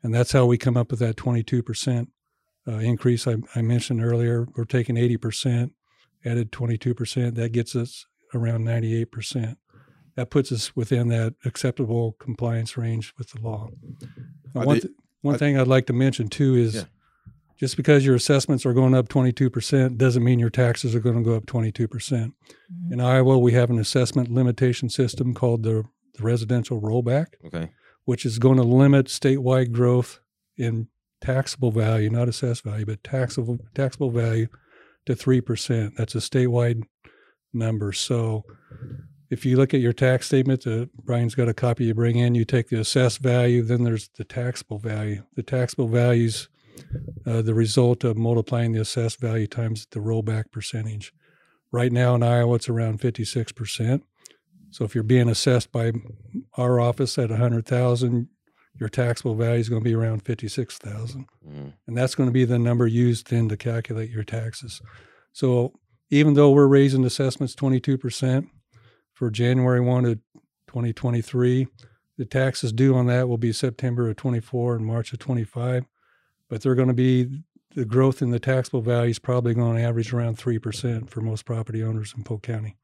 and 0.01 0.13
that's 0.13 0.31
how 0.31 0.45
we 0.45 0.57
come 0.57 0.77
up 0.77 0.91
with 0.91 0.99
that 0.99 1.15
22% 1.15 2.07
uh, 2.67 2.71
increase 2.71 3.27
I, 3.27 3.35
I 3.55 3.61
mentioned 3.61 4.03
earlier. 4.03 4.47
We're 4.55 4.65
taking 4.65 4.95
80%, 4.95 5.71
added 6.25 6.51
22%. 6.51 7.35
That 7.35 7.51
gets 7.51 7.75
us 7.75 8.07
around 8.33 8.65
98%. 8.65 9.57
That 10.15 10.29
puts 10.29 10.51
us 10.51 10.75
within 10.75 11.09
that 11.09 11.35
acceptable 11.43 12.13
compliance 12.19 12.77
range 12.77 13.13
with 13.17 13.31
the 13.31 13.41
law. 13.41 13.69
Now, 14.53 14.65
one 14.65 14.75
they- 14.75 14.81
th- 14.81 14.93
one 15.21 15.35
are- 15.35 15.37
thing 15.37 15.57
I'd 15.57 15.67
like 15.67 15.87
to 15.87 15.93
mention 15.93 16.29
too 16.29 16.55
is 16.55 16.75
Yeah. 16.75 16.83
just 17.57 17.75
because 17.75 18.05
your 18.05 18.15
assessments 18.15 18.65
are 18.65 18.73
going 18.73 18.93
up 18.93 19.09
22% 19.09 19.97
doesn't 19.97 20.23
mean 20.23 20.39
your 20.39 20.49
taxes 20.49 20.95
are 20.95 20.99
going 21.01 21.17
to 21.17 21.23
go 21.23 21.35
up 21.35 21.45
22%. 21.45 21.89
percent 21.89 22.33
mm 22.71 22.87
hmm 22.87 22.93
In 22.93 23.01
Iowa, 23.01 23.37
we 23.37 23.51
have 23.53 23.69
an 23.69 23.79
assessment 23.79 24.29
limitation 24.31 24.87
system 24.89 25.33
called 25.33 25.63
the, 25.63 25.83
the 26.17 26.23
residential 26.23 26.79
rollback, 26.81 27.27
okay. 27.45 27.71
which 28.05 28.25
is 28.25 28.39
going 28.39 28.57
to 28.57 28.63
limit 28.63 29.07
statewide 29.07 29.71
growth 29.71 30.19
in 30.57 30.87
taxable 31.19 31.71
value, 31.71 32.09
not 32.09 32.29
assessed 32.29 32.63
value, 32.63 32.85
but 32.85 33.03
taxable 33.03 33.57
taxable 33.73 34.11
value 34.11 34.47
to 35.05 35.13
3%. 35.13 35.95
That's 35.97 36.15
a 36.15 36.19
statewide 36.19 36.83
number. 37.53 37.91
So 37.91 38.45
if 39.35 39.45
you 39.45 39.57
look 39.57 39.73
at 39.73 39.81
your 39.81 39.91
tax 39.91 40.27
statement, 40.27 40.65
uh, 40.65 40.85
Bryon's 41.03 41.35
got 41.35 41.49
a 41.49 41.53
copy 41.53 41.83
you 41.83 41.93
bring 41.93 42.15
in, 42.15 42.35
you 42.35 42.45
take 42.45 42.69
the 42.69 42.79
assessed 42.79 43.19
value, 43.19 43.61
then 43.61 43.83
there's 43.83 44.07
the 44.15 44.23
taxable 44.23 44.79
value. 44.79 45.23
The 45.35 45.43
taxable 45.43 45.89
values 45.89 46.47
uh, 47.25 47.41
the 47.41 47.53
result 47.53 48.05
of 48.05 48.15
multiplying 48.15 48.71
the 48.71 48.79
assessed 48.79 49.19
value 49.19 49.47
times 49.47 49.87
the 49.91 49.99
rollback 49.99 50.51
percentage. 50.51 51.13
Right 51.69 51.91
now 51.91 52.15
in 52.15 52.23
Iowa, 52.23 52.55
it's 52.55 52.69
around 52.69 53.01
56%. 53.01 54.01
So 54.71 54.85
if 54.85 54.95
you're 54.95 55.03
being 55.03 55.29
assessed 55.29 55.71
by 55.71 55.91
our 56.57 56.79
office 56.79 57.17
at 57.17 57.29
100,000, 57.29 58.29
your 58.79 58.89
taxable 58.89 59.35
value 59.35 59.59
is 59.59 59.69
going 59.69 59.81
to 59.81 59.89
be 59.89 59.95
around 59.95 60.23
56,000. 60.23 61.25
Mm. 61.45 61.73
And 61.87 61.97
that's 61.97 62.15
going 62.15 62.29
to 62.29 62.33
be 62.33 62.45
the 62.45 62.59
number 62.59 62.87
used 62.87 63.29
then 63.29 63.49
to 63.49 63.57
calculate 63.57 64.11
your 64.11 64.23
taxes. 64.23 64.81
So 65.33 65.73
even 66.09 66.35
though 66.35 66.51
we're 66.51 66.67
raising 66.67 67.03
assessments 67.03 67.55
22% 67.55 68.47
for 69.15 69.31
January 69.31 69.81
1 69.81 70.03
to 70.03 70.15
2023, 70.67 71.67
the 72.17 72.25
taxes 72.25 72.71
due 72.71 72.95
on 72.95 73.07
that 73.07 73.27
will 73.27 73.39
be 73.39 73.51
September 73.51 74.07
of 74.09 74.15
24 74.15 74.75
and 74.75 74.85
March 74.85 75.11
of 75.11 75.19
25 75.19 75.85
but 76.49 76.61
they're 76.61 76.75
going 76.75 76.87
to 76.87 76.93
be 76.93 77.43
the 77.75 77.85
growth 77.85 78.21
in 78.21 78.29
the 78.29 78.39
taxable 78.39 78.81
value 78.81 79.11
is 79.11 79.19
probably 79.19 79.53
going 79.53 79.77
to 79.77 79.83
average 79.83 80.13
around 80.13 80.37
3% 80.37 81.09
for 81.09 81.21
most 81.21 81.45
property 81.45 81.83
owners 81.83 82.13
in 82.15 82.23
Polk 82.23 82.43
County. 82.43 82.77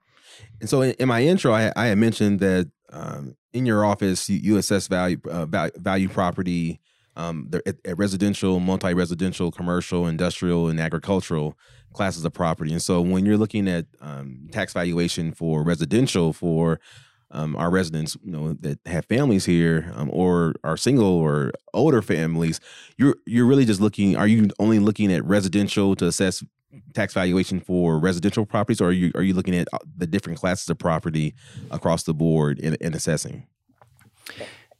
And 0.59 0.69
so 0.69 0.81
in, 0.81 1.07
my 1.07 1.23
intro, 1.23 1.53
I, 1.53 1.71
I, 1.75 1.87
had 1.87 1.97
mentioned 1.97 2.39
that 2.39 2.69
um, 2.91 3.35
in 3.53 3.65
your 3.65 3.85
office, 3.85 4.29
you, 4.29 4.37
you 4.37 4.57
assess 4.57 4.87
value, 4.87 5.19
uh, 5.29 5.45
value 5.77 6.09
property 6.09 6.79
um, 7.15 7.49
at, 7.65 7.75
at, 7.85 7.97
residential, 7.97 8.59
multi-residential, 8.59 9.51
commercial, 9.51 10.07
industrial, 10.07 10.69
and 10.69 10.79
agricultural 10.79 11.57
classes 11.93 12.25
of 12.25 12.33
property. 12.33 12.71
And 12.71 12.81
so 12.81 13.01
when 13.01 13.25
you're 13.25 13.37
looking 13.37 13.67
at 13.67 13.85
um, 14.01 14.49
tax 14.51 14.73
valuation 14.73 15.33
for 15.33 15.63
residential 15.63 16.33
for 16.33 16.79
um, 17.31 17.55
our 17.55 17.69
residents, 17.69 18.17
you 18.23 18.31
know, 18.31 18.53
that 18.59 18.79
have 18.85 19.05
families 19.05 19.45
here 19.45 19.91
um, 19.95 20.09
or 20.11 20.53
are 20.63 20.75
single 20.77 21.05
or 21.05 21.51
older 21.73 22.01
families, 22.01 22.59
you're 22.97 23.15
you're 23.25 23.45
really 23.45 23.65
just 23.65 23.79
looking. 23.79 24.15
Are 24.15 24.27
you 24.27 24.49
only 24.59 24.79
looking 24.79 25.11
at 25.11 25.23
residential 25.23 25.95
to 25.95 26.07
assess 26.07 26.43
tax 26.93 27.13
valuation 27.13 27.59
for 27.59 27.99
residential 27.99 28.45
properties, 28.45 28.81
or 28.81 28.89
are 28.89 28.91
you 28.91 29.11
are 29.15 29.23
you 29.23 29.33
looking 29.33 29.55
at 29.55 29.67
uh, 29.73 29.79
the 29.97 30.07
different 30.07 30.39
classes 30.39 30.69
of 30.69 30.77
property 30.77 31.33
across 31.69 32.03
the 32.03 32.13
board 32.13 32.59
in, 32.59 32.75
in 32.81 32.93
assessing? 32.93 33.47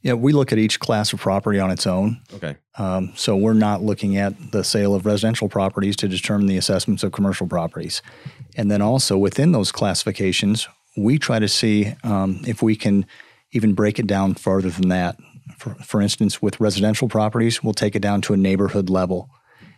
Yeah, 0.02 0.14
we 0.14 0.32
look 0.32 0.52
at 0.52 0.58
each 0.58 0.80
class 0.80 1.12
of 1.12 1.20
property 1.20 1.60
on 1.60 1.70
its 1.70 1.86
own. 1.86 2.20
Okay. 2.34 2.56
Um, 2.76 3.12
so 3.14 3.36
we're 3.36 3.52
not 3.52 3.82
looking 3.82 4.16
at 4.16 4.52
the 4.52 4.64
sale 4.64 4.94
of 4.94 5.06
residential 5.06 5.48
properties 5.48 5.96
to 5.96 6.08
determine 6.08 6.46
the 6.46 6.56
assessments 6.56 7.04
of 7.04 7.12
commercial 7.12 7.46
properties. 7.46 8.02
And 8.56 8.70
then 8.70 8.82
also 8.82 9.16
within 9.16 9.52
those 9.52 9.70
classifications, 9.70 10.68
we 10.96 11.18
try 11.18 11.38
to 11.38 11.48
see 11.48 11.94
um, 12.02 12.40
if 12.46 12.62
we 12.62 12.74
can 12.74 13.06
even 13.52 13.74
break 13.74 13.98
it 13.98 14.06
down 14.06 14.34
further 14.34 14.70
than 14.70 14.88
that. 14.88 15.16
For, 15.56 15.74
for 15.76 16.00
instance, 16.02 16.42
with 16.42 16.60
residential 16.60 17.08
properties, 17.08 17.62
we'll 17.62 17.74
take 17.74 17.94
it 17.94 18.02
down 18.02 18.22
to 18.22 18.32
a 18.32 18.36
neighborhood 18.36 18.90
level 18.90 19.30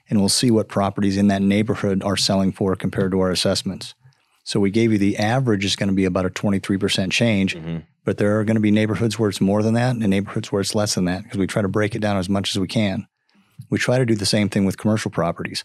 and 0.09 0.21
we'll 0.21 0.29
see 0.29 0.51
what 0.51 0.69
properties 0.69 1.17
in 1.17 1.29
that 1.29 1.43
neighborhood 1.43 2.03
are 2.03 2.17
selling 2.17 2.53
for 2.53 2.77
compared 2.77 3.13
to 3.13 3.21
our 3.21 3.31
assessments. 3.31 3.95
So 4.45 4.61
we 4.61 4.71
gave 4.71 4.93
you 4.93 4.99
the 4.99 5.19
average 5.19 5.65
is 5.65 5.77
going 5.77 5.89
to 5.89 5.95
be 5.95 6.05
about 6.05 6.27
a 6.27 6.31
23% 6.31 7.11
change, 7.11 7.57
mm-hmm. 7.57 7.79
but 8.05 8.19
there 8.19 8.39
are 8.39 8.45
going 8.45 8.57
to 8.57 8.61
be 8.61 8.71
neighborhoods 8.71 9.19
where 9.19 9.31
it's 9.31 9.41
more 9.41 9.63
than 9.63 9.75
that 9.75 9.97
and 9.97 10.07
neighborhoods 10.09 10.53
where 10.53 10.61
it's 10.61 10.75
less 10.75 10.95
than 10.95 11.07
that 11.07 11.25
because 11.25 11.39
we 11.39 11.47
try 11.47 11.63
to 11.63 11.69
break 11.69 11.95
it 11.95 12.01
down 12.01 12.19
as 12.19 12.29
much 12.29 12.55
as 12.55 12.61
we 12.61 12.69
can. 12.69 13.07
We 13.71 13.79
try 13.79 13.99
to 13.99 14.07
do 14.07 14.15
the 14.15 14.27
same 14.27 14.49
thing 14.49 14.65
with 14.65 14.77
commercial 14.77 15.11
properties 15.11 15.65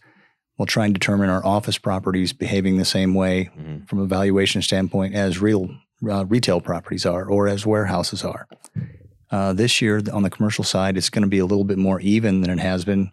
we'll 0.60 0.68
try 0.68 0.86
and 0.86 0.94
determine 0.94 1.30
our 1.30 1.44
office 1.44 1.80
properties 1.80 2.34
behaving 2.34 2.78
the 2.78 2.86
same 2.86 3.16
way 3.16 3.50
mm-hmm. 3.58 3.86
from 3.86 4.00
a 4.00 4.06
valuation 4.06 4.62
standpoint 4.62 5.16
as 5.16 5.40
real 5.40 5.70
uh, 6.08 6.26
retail 6.26 6.62
properties 6.62 7.06
are 7.06 7.26
or 7.26 7.48
as 7.48 7.66
warehouses 7.66 8.24
are. 8.24 8.48
Uh, 9.32 9.54
this 9.54 9.82
year 9.82 10.02
on 10.12 10.24
the 10.24 10.30
commercial 10.30 10.64
side, 10.64 10.98
it's 10.98 11.10
going 11.10 11.24
to 11.24 11.30
be 11.30 11.40
a 11.40 11.46
little 11.46 11.64
bit 11.64 11.78
more 11.78 12.00
even 12.02 12.42
than 12.42 12.52
it 12.52 12.60
has 12.60 12.86
been 12.86 13.12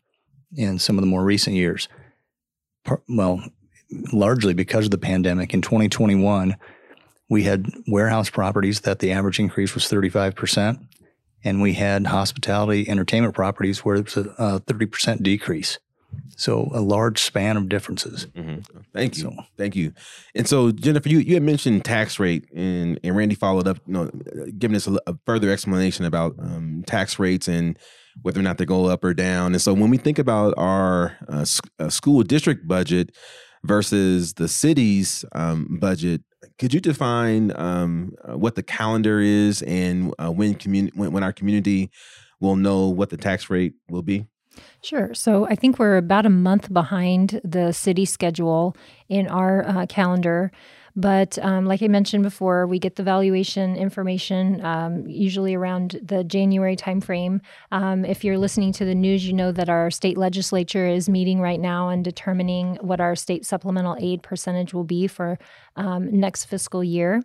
in 0.54 0.78
some 0.78 0.98
of 0.98 1.02
the 1.02 1.06
more 1.06 1.24
recent 1.24 1.56
years. 1.56 1.88
Well, 3.08 3.42
largely 4.12 4.54
because 4.54 4.86
of 4.86 4.90
the 4.90 4.98
pandemic. 4.98 5.54
In 5.54 5.62
2021, 5.62 6.56
we 7.28 7.42
had 7.42 7.66
warehouse 7.86 8.30
properties 8.30 8.80
that 8.82 9.00
the 9.00 9.12
average 9.12 9.38
increase 9.38 9.74
was 9.74 9.84
35%, 9.84 10.78
and 11.44 11.60
we 11.60 11.74
had 11.74 12.06
hospitality 12.06 12.88
entertainment 12.88 13.34
properties 13.34 13.84
where 13.84 13.96
it 13.96 14.04
was 14.04 14.16
a, 14.16 14.30
a 14.38 14.60
30% 14.60 15.22
decrease. 15.22 15.78
So 16.36 16.70
a 16.72 16.80
large 16.80 17.20
span 17.20 17.56
of 17.56 17.68
differences. 17.68 18.26
Mm-hmm. 18.26 18.80
Thank 18.94 19.16
you, 19.16 19.22
so, 19.22 19.34
thank 19.56 19.76
you. 19.76 19.92
And 20.34 20.48
so 20.48 20.70
Jennifer, 20.70 21.08
you, 21.08 21.18
you 21.18 21.34
had 21.34 21.42
mentioned 21.42 21.84
tax 21.84 22.18
rate, 22.18 22.46
and 22.54 22.98
and 23.02 23.16
Randy 23.16 23.34
followed 23.34 23.68
up, 23.68 23.78
you 23.86 23.92
know, 23.92 24.10
giving 24.58 24.76
us 24.76 24.86
a, 24.86 24.98
a 25.06 25.14
further 25.26 25.50
explanation 25.50 26.04
about 26.04 26.34
um, 26.38 26.84
tax 26.86 27.18
rates 27.18 27.48
and 27.48 27.78
whether 28.22 28.40
or 28.40 28.42
not 28.42 28.58
they 28.58 28.64
go 28.64 28.86
up 28.86 29.04
or 29.04 29.14
down. 29.14 29.52
And 29.52 29.60
so 29.60 29.74
when 29.74 29.90
we 29.90 29.98
think 29.98 30.18
about 30.18 30.54
our 30.56 31.16
uh, 31.28 31.44
uh, 31.78 31.88
school 31.88 32.22
district 32.22 32.66
budget 32.66 33.14
versus 33.66 34.34
the 34.34 34.48
city's 34.48 35.24
um, 35.32 35.78
budget, 35.80 36.22
could 36.58 36.72
you 36.72 36.80
define 36.80 37.52
um, 37.56 38.12
uh, 38.24 38.36
what 38.36 38.54
the 38.54 38.62
calendar 38.62 39.20
is 39.20 39.62
and 39.62 40.14
uh, 40.18 40.30
when, 40.30 40.54
when 40.64 41.12
when 41.12 41.22
our 41.22 41.32
community 41.32 41.90
will 42.40 42.56
know 42.56 42.88
what 42.88 43.10
the 43.10 43.16
tax 43.16 43.50
rate 43.50 43.74
will 43.88 44.02
be? 44.02 44.26
Sure. 44.82 45.12
So 45.14 45.46
I 45.46 45.54
think 45.54 45.78
we're 45.78 45.96
about 45.96 46.26
a 46.26 46.30
month 46.30 46.72
behind 46.72 47.40
the 47.44 47.72
city 47.72 48.04
schedule 48.04 48.76
in 49.08 49.26
our 49.28 49.66
uh, 49.66 49.86
calendar. 49.86 50.50
But 50.96 51.38
um, 51.42 51.66
like 51.66 51.82
I 51.82 51.88
mentioned 51.88 52.22
before, 52.22 52.66
we 52.66 52.78
get 52.78 52.96
the 52.96 53.02
valuation 53.02 53.76
information 53.76 54.64
um, 54.64 55.06
usually 55.06 55.54
around 55.54 56.00
the 56.02 56.24
January 56.24 56.74
timeframe. 56.74 57.40
Um, 57.70 58.06
if 58.06 58.24
you're 58.24 58.38
listening 58.38 58.72
to 58.72 58.86
the 58.86 58.94
news, 58.94 59.26
you 59.26 59.34
know 59.34 59.52
that 59.52 59.68
our 59.68 59.90
state 59.90 60.16
legislature 60.16 60.86
is 60.86 61.08
meeting 61.08 61.40
right 61.40 61.60
now 61.60 61.90
and 61.90 62.02
determining 62.02 62.76
what 62.80 62.98
our 62.98 63.14
state 63.14 63.44
supplemental 63.44 63.96
aid 64.00 64.22
percentage 64.22 64.72
will 64.72 64.84
be 64.84 65.06
for 65.06 65.38
um, 65.76 66.10
next 66.18 66.46
fiscal 66.46 66.82
year. 66.82 67.22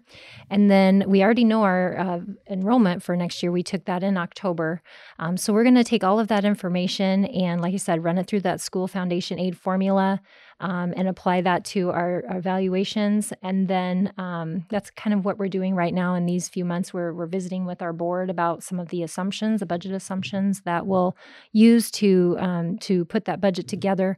And 0.49 0.69
then 0.69 1.05
we 1.07 1.23
already 1.23 1.45
know 1.45 1.63
our 1.63 1.97
uh, 1.97 2.19
enrollment 2.49 3.01
for 3.01 3.15
next 3.15 3.41
year. 3.41 3.53
We 3.53 3.63
took 3.63 3.85
that 3.85 4.03
in 4.03 4.17
October. 4.17 4.81
Um, 5.17 5.37
so 5.37 5.53
we're 5.53 5.63
going 5.63 5.75
to 5.75 5.85
take 5.85 6.03
all 6.03 6.19
of 6.19 6.27
that 6.27 6.43
information 6.43 7.23
and, 7.25 7.61
like 7.61 7.73
I 7.73 7.77
said, 7.77 8.03
run 8.03 8.17
it 8.17 8.27
through 8.27 8.41
that 8.41 8.59
school 8.59 8.89
foundation 8.89 9.39
aid 9.39 9.57
formula 9.57 10.21
um, 10.61 10.93
and 10.95 11.07
apply 11.07 11.41
that 11.41 11.65
to 11.65 11.89
our, 11.89 12.23
our 12.29 12.37
evaluations. 12.37 13.33
And 13.41 13.67
then 13.67 14.13
um, 14.17 14.65
that's 14.69 14.89
kind 14.91 15.13
of 15.13 15.25
what 15.25 15.37
we're 15.37 15.49
doing 15.49 15.75
right 15.75 15.93
now 15.93 16.15
in 16.15 16.25
these 16.25 16.47
few 16.47 16.63
months. 16.63 16.93
We're, 16.93 17.13
we're 17.13 17.25
visiting 17.25 17.65
with 17.65 17.81
our 17.81 17.91
board 17.91 18.29
about 18.29 18.63
some 18.63 18.79
of 18.79 18.89
the 18.89 19.03
assumptions, 19.03 19.59
the 19.59 19.65
budget 19.65 19.91
assumptions 19.91 20.61
that 20.61 20.85
we'll 20.85 21.17
use 21.51 21.91
to 21.91 22.37
um, 22.39 22.77
to 22.79 23.03
put 23.05 23.25
that 23.25 23.41
budget 23.41 23.67
together. 23.67 24.17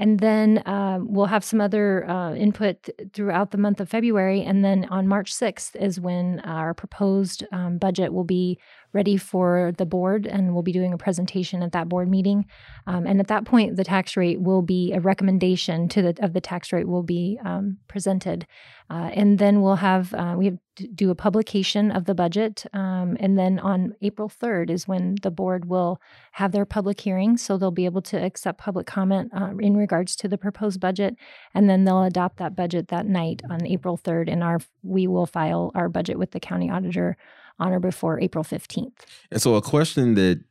And 0.00 0.18
then 0.18 0.58
uh, 0.58 0.98
we'll 1.02 1.26
have 1.26 1.44
some 1.44 1.60
other 1.60 2.08
uh, 2.08 2.34
input 2.34 2.82
th- 2.84 3.10
throughout 3.12 3.50
the 3.50 3.58
month 3.58 3.80
of 3.80 3.90
February. 3.90 4.42
And 4.42 4.64
then 4.64 4.86
on 4.86 5.06
March 5.06 5.30
6th 5.32 5.76
is 5.76 6.00
when 6.00 6.40
our 6.40 6.72
proposed 6.72 7.44
um, 7.52 7.76
budget 7.76 8.14
will 8.14 8.24
be 8.24 8.58
ready 8.92 9.16
for 9.16 9.72
the 9.76 9.86
board, 9.86 10.26
and 10.26 10.52
we'll 10.52 10.62
be 10.62 10.72
doing 10.72 10.92
a 10.92 10.98
presentation 10.98 11.62
at 11.62 11.72
that 11.72 11.88
board 11.88 12.08
meeting. 12.08 12.46
Um, 12.86 13.06
and 13.06 13.20
at 13.20 13.28
that 13.28 13.44
point, 13.44 13.76
the 13.76 13.84
tax 13.84 14.16
rate 14.16 14.40
will 14.40 14.62
be 14.62 14.92
a 14.92 15.00
recommendation 15.00 15.88
to 15.90 16.02
the 16.02 16.24
of 16.24 16.32
the 16.32 16.40
tax 16.40 16.72
rate 16.72 16.88
will 16.88 17.02
be 17.02 17.38
um, 17.44 17.78
presented, 17.86 18.46
uh, 18.88 19.10
and 19.12 19.38
then 19.38 19.62
we'll 19.62 19.76
have 19.76 20.12
uh, 20.14 20.34
we 20.36 20.46
have 20.46 20.58
do 20.76 21.10
a 21.10 21.14
publication 21.14 21.90
of 21.90 22.04
the 22.04 22.14
budget, 22.14 22.64
um, 22.72 23.16
and 23.20 23.38
then 23.38 23.58
on 23.58 23.94
April 24.02 24.28
third 24.28 24.70
is 24.70 24.88
when 24.88 25.16
the 25.22 25.30
board 25.30 25.66
will 25.66 26.00
have 26.32 26.52
their 26.52 26.64
public 26.64 27.00
hearing, 27.00 27.36
so 27.36 27.56
they'll 27.56 27.70
be 27.70 27.84
able 27.84 28.02
to 28.02 28.16
accept 28.16 28.58
public 28.58 28.86
comment 28.86 29.30
uh, 29.34 29.52
in 29.58 29.76
regards 29.76 30.16
to 30.16 30.28
the 30.28 30.38
proposed 30.38 30.80
budget, 30.80 31.16
and 31.54 31.68
then 31.68 31.84
they'll 31.84 32.02
adopt 32.02 32.38
that 32.38 32.56
budget 32.56 32.88
that 32.88 33.06
night 33.06 33.42
on 33.50 33.66
April 33.66 33.96
third, 33.96 34.28
and 34.28 34.42
our 34.42 34.58
we 34.82 35.06
will 35.06 35.26
file 35.26 35.70
our 35.74 35.88
budget 35.88 36.18
with 36.18 36.30
the 36.30 36.40
county 36.40 36.70
auditor 36.70 37.16
on 37.58 37.72
or 37.72 37.80
before 37.80 38.20
April 38.20 38.42
15th. 38.42 38.92
And 39.30 39.40
so, 39.40 39.54
a 39.54 39.62
question 39.62 40.14
that 40.14 40.42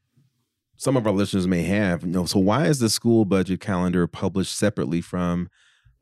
some 0.77 0.95
of 0.95 1.05
our 1.05 1.11
listeners 1.11 1.45
may 1.45 1.63
have, 1.63 2.03
you 2.03 2.09
know, 2.09 2.25
so 2.25 2.39
why 2.39 2.67
is 2.67 2.79
the 2.79 2.89
school 2.89 3.25
budget 3.25 3.59
calendar 3.59 4.07
published 4.07 4.57
separately 4.57 5.01
from 5.01 5.49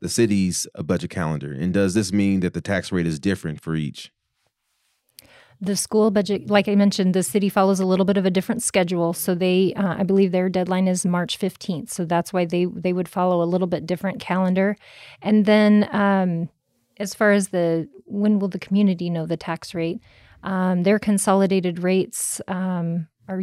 the 0.00 0.08
city's 0.08 0.66
uh, 0.74 0.82
budget 0.82 1.10
calendar? 1.10 1.52
And 1.52 1.72
does 1.72 1.94
this 1.94 2.12
mean 2.12 2.40
that 2.40 2.54
the 2.54 2.60
tax 2.60 2.92
rate 2.92 3.06
is 3.06 3.18
different 3.18 3.60
for 3.60 3.74
each? 3.74 4.12
The 5.60 5.74
school 5.74 6.12
budget, 6.12 6.48
like 6.48 6.68
I 6.68 6.76
mentioned, 6.76 7.14
the 7.14 7.24
city 7.24 7.48
follows 7.48 7.80
a 7.80 7.86
little 7.86 8.04
bit 8.04 8.16
of 8.16 8.24
a 8.24 8.30
different 8.30 8.62
schedule. 8.62 9.12
So 9.12 9.34
they, 9.34 9.74
uh, 9.74 9.96
I 9.98 10.04
believe 10.04 10.30
their 10.30 10.48
deadline 10.48 10.86
is 10.86 11.04
March 11.04 11.36
15th. 11.36 11.90
So 11.90 12.04
that's 12.04 12.32
why 12.32 12.44
they, 12.44 12.66
they 12.66 12.92
would 12.92 13.08
follow 13.08 13.42
a 13.42 13.44
little 13.46 13.66
bit 13.66 13.84
different 13.84 14.20
calendar. 14.20 14.76
And 15.20 15.46
then 15.46 15.88
um, 15.90 16.48
as 16.98 17.12
far 17.12 17.32
as 17.32 17.48
the, 17.48 17.88
when 18.04 18.38
will 18.38 18.48
the 18.48 18.60
community 18.60 19.10
know 19.10 19.26
the 19.26 19.36
tax 19.36 19.74
rate? 19.74 20.00
Um, 20.44 20.84
their 20.84 21.00
consolidated 21.00 21.82
rates 21.82 22.40
um, 22.46 23.08
are 23.26 23.42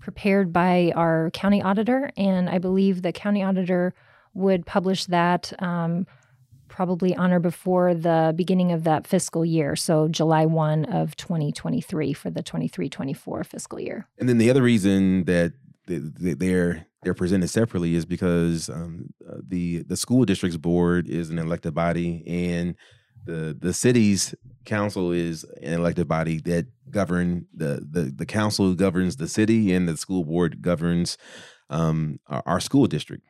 prepared 0.00 0.52
by 0.52 0.92
our 0.94 1.30
county 1.30 1.62
auditor. 1.62 2.10
And 2.18 2.50
I 2.50 2.58
believe 2.58 3.00
the 3.00 3.12
county 3.12 3.42
auditor 3.42 3.94
would 4.34 4.66
publish 4.66 5.06
that 5.06 5.52
um, 5.60 6.06
probably 6.68 7.14
on 7.16 7.32
or 7.32 7.40
before 7.40 7.94
the 7.94 8.32
beginning 8.36 8.72
of 8.72 8.84
that 8.84 9.06
fiscal 9.06 9.44
year. 9.44 9.76
So 9.76 10.08
July 10.08 10.44
1 10.44 10.86
of 10.86 11.16
2023 11.16 12.12
for 12.12 12.30
the 12.30 12.42
23 12.42 12.88
24 12.88 13.44
fiscal 13.44 13.80
year. 13.80 14.08
And 14.18 14.28
then 14.28 14.38
the 14.38 14.50
other 14.50 14.62
reason 14.62 15.24
that 15.24 15.52
they're 15.86 16.86
they're 17.02 17.14
presented 17.14 17.48
separately 17.48 17.94
is 17.94 18.06
because 18.06 18.68
um, 18.70 19.10
uh, 19.28 19.36
the 19.46 19.82
the 19.82 19.96
school 19.96 20.24
districts 20.24 20.56
board 20.56 21.08
is 21.08 21.30
an 21.30 21.38
elected 21.38 21.74
body 21.74 22.24
and 22.26 22.74
the 23.24 23.56
the 23.58 23.72
city's 23.72 24.34
council 24.64 25.12
is 25.12 25.44
an 25.62 25.74
elected 25.74 26.08
body 26.08 26.40
that 26.40 26.66
govern 26.90 27.46
the 27.54 27.86
the 27.88 28.12
the 28.14 28.26
council 28.26 28.74
governs 28.74 29.16
the 29.16 29.28
city 29.28 29.72
and 29.72 29.86
the 29.86 29.96
school 29.96 30.24
board 30.24 30.62
governs 30.62 31.18
um, 31.70 32.18
our, 32.26 32.42
our 32.46 32.60
school 32.60 32.86
district. 32.86 33.24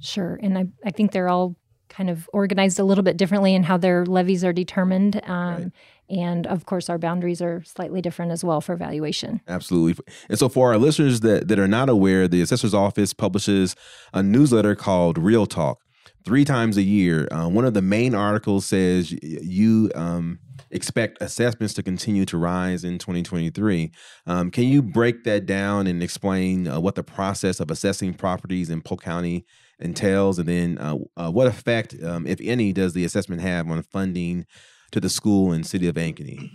Sure, 0.00 0.38
and 0.42 0.58
I 0.58 0.66
I 0.84 0.90
think 0.90 1.12
they're 1.12 1.28
all 1.28 1.56
kind 1.88 2.10
of 2.10 2.28
organized 2.32 2.78
a 2.78 2.84
little 2.84 3.04
bit 3.04 3.16
differently 3.16 3.54
in 3.54 3.62
how 3.62 3.76
their 3.76 4.04
levies 4.06 4.44
are 4.44 4.52
determined. 4.52 5.20
Um, 5.24 5.54
right. 5.54 5.72
And 6.10 6.46
of 6.46 6.64
course, 6.64 6.88
our 6.88 6.98
boundaries 6.98 7.42
are 7.42 7.62
slightly 7.64 8.00
different 8.00 8.32
as 8.32 8.42
well 8.42 8.60
for 8.60 8.76
valuation. 8.76 9.40
Absolutely. 9.46 10.02
And 10.28 10.38
so, 10.38 10.48
for 10.48 10.72
our 10.72 10.78
listeners 10.78 11.20
that, 11.20 11.48
that 11.48 11.58
are 11.58 11.68
not 11.68 11.88
aware, 11.88 12.26
the 12.26 12.40
assessor's 12.40 12.74
office 12.74 13.12
publishes 13.12 13.76
a 14.14 14.22
newsletter 14.22 14.74
called 14.74 15.18
Real 15.18 15.46
Talk 15.46 15.78
three 16.24 16.44
times 16.44 16.76
a 16.76 16.82
year. 16.82 17.28
Uh, 17.30 17.48
one 17.48 17.64
of 17.64 17.74
the 17.74 17.82
main 17.82 18.14
articles 18.14 18.64
says 18.66 19.12
you 19.22 19.90
um, 19.94 20.38
expect 20.70 21.20
assessments 21.20 21.74
to 21.74 21.82
continue 21.82 22.24
to 22.24 22.38
rise 22.38 22.84
in 22.84 22.98
2023. 22.98 23.92
Um, 24.26 24.50
can 24.50 24.64
you 24.64 24.82
break 24.82 25.24
that 25.24 25.46
down 25.46 25.86
and 25.86 26.02
explain 26.02 26.68
uh, 26.68 26.80
what 26.80 26.94
the 26.94 27.02
process 27.02 27.60
of 27.60 27.70
assessing 27.70 28.14
properties 28.14 28.70
in 28.70 28.80
Polk 28.80 29.02
County 29.02 29.44
entails, 29.80 30.38
and 30.38 30.48
then 30.48 30.78
uh, 30.78 30.96
uh, 31.16 31.30
what 31.30 31.46
effect, 31.46 31.94
um, 32.02 32.26
if 32.26 32.40
any, 32.40 32.72
does 32.72 32.92
the 32.92 33.04
assessment 33.04 33.42
have 33.42 33.68
on 33.70 33.82
funding 33.82 34.46
to 34.90 35.00
the 35.00 35.08
school 35.08 35.52
and 35.52 35.66
city 35.66 35.88
of 35.88 35.94
Ankeny? 35.96 36.50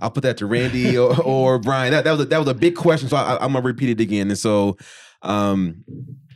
I'll 0.00 0.10
put 0.10 0.22
that 0.24 0.36
to 0.38 0.46
Randy 0.46 0.98
or, 0.98 1.20
or 1.22 1.58
Bryon. 1.58 1.92
That, 1.92 2.04
that 2.04 2.12
was 2.12 2.20
a, 2.20 2.24
that 2.26 2.38
was 2.38 2.48
a 2.48 2.54
big 2.54 2.76
question, 2.76 3.08
so 3.08 3.16
I, 3.16 3.44
am 3.44 3.52
gonna 3.52 3.64
repeat 3.64 3.90
it 3.90 4.00
again. 4.00 4.28
And 4.28 4.38
so, 4.38 4.76
um, 5.22 5.84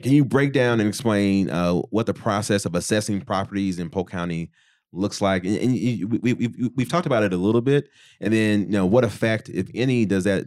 can 0.02 0.12
you 0.12 0.24
break 0.24 0.52
down 0.52 0.80
and 0.80 0.88
explain 0.88 1.50
uh, 1.50 1.74
what 1.90 2.06
the 2.06 2.14
process 2.14 2.64
of 2.64 2.74
assessing 2.74 3.20
properties 3.20 3.78
in 3.78 3.90
Polk 3.90 4.10
County 4.10 4.50
looks 4.92 5.20
like? 5.20 5.44
And, 5.44 5.56
and 5.58 5.72
we, 6.22 6.32
we, 6.32 6.70
we've 6.74 6.88
talked 6.88 7.06
about 7.06 7.22
it 7.22 7.32
a 7.32 7.36
little 7.36 7.60
bit, 7.60 7.88
and 8.20 8.32
then 8.32 8.62
you 8.62 8.70
know 8.70 8.86
what 8.86 9.04
effect, 9.04 9.48
if 9.48 9.68
any, 9.74 10.06
does 10.06 10.24
that 10.24 10.46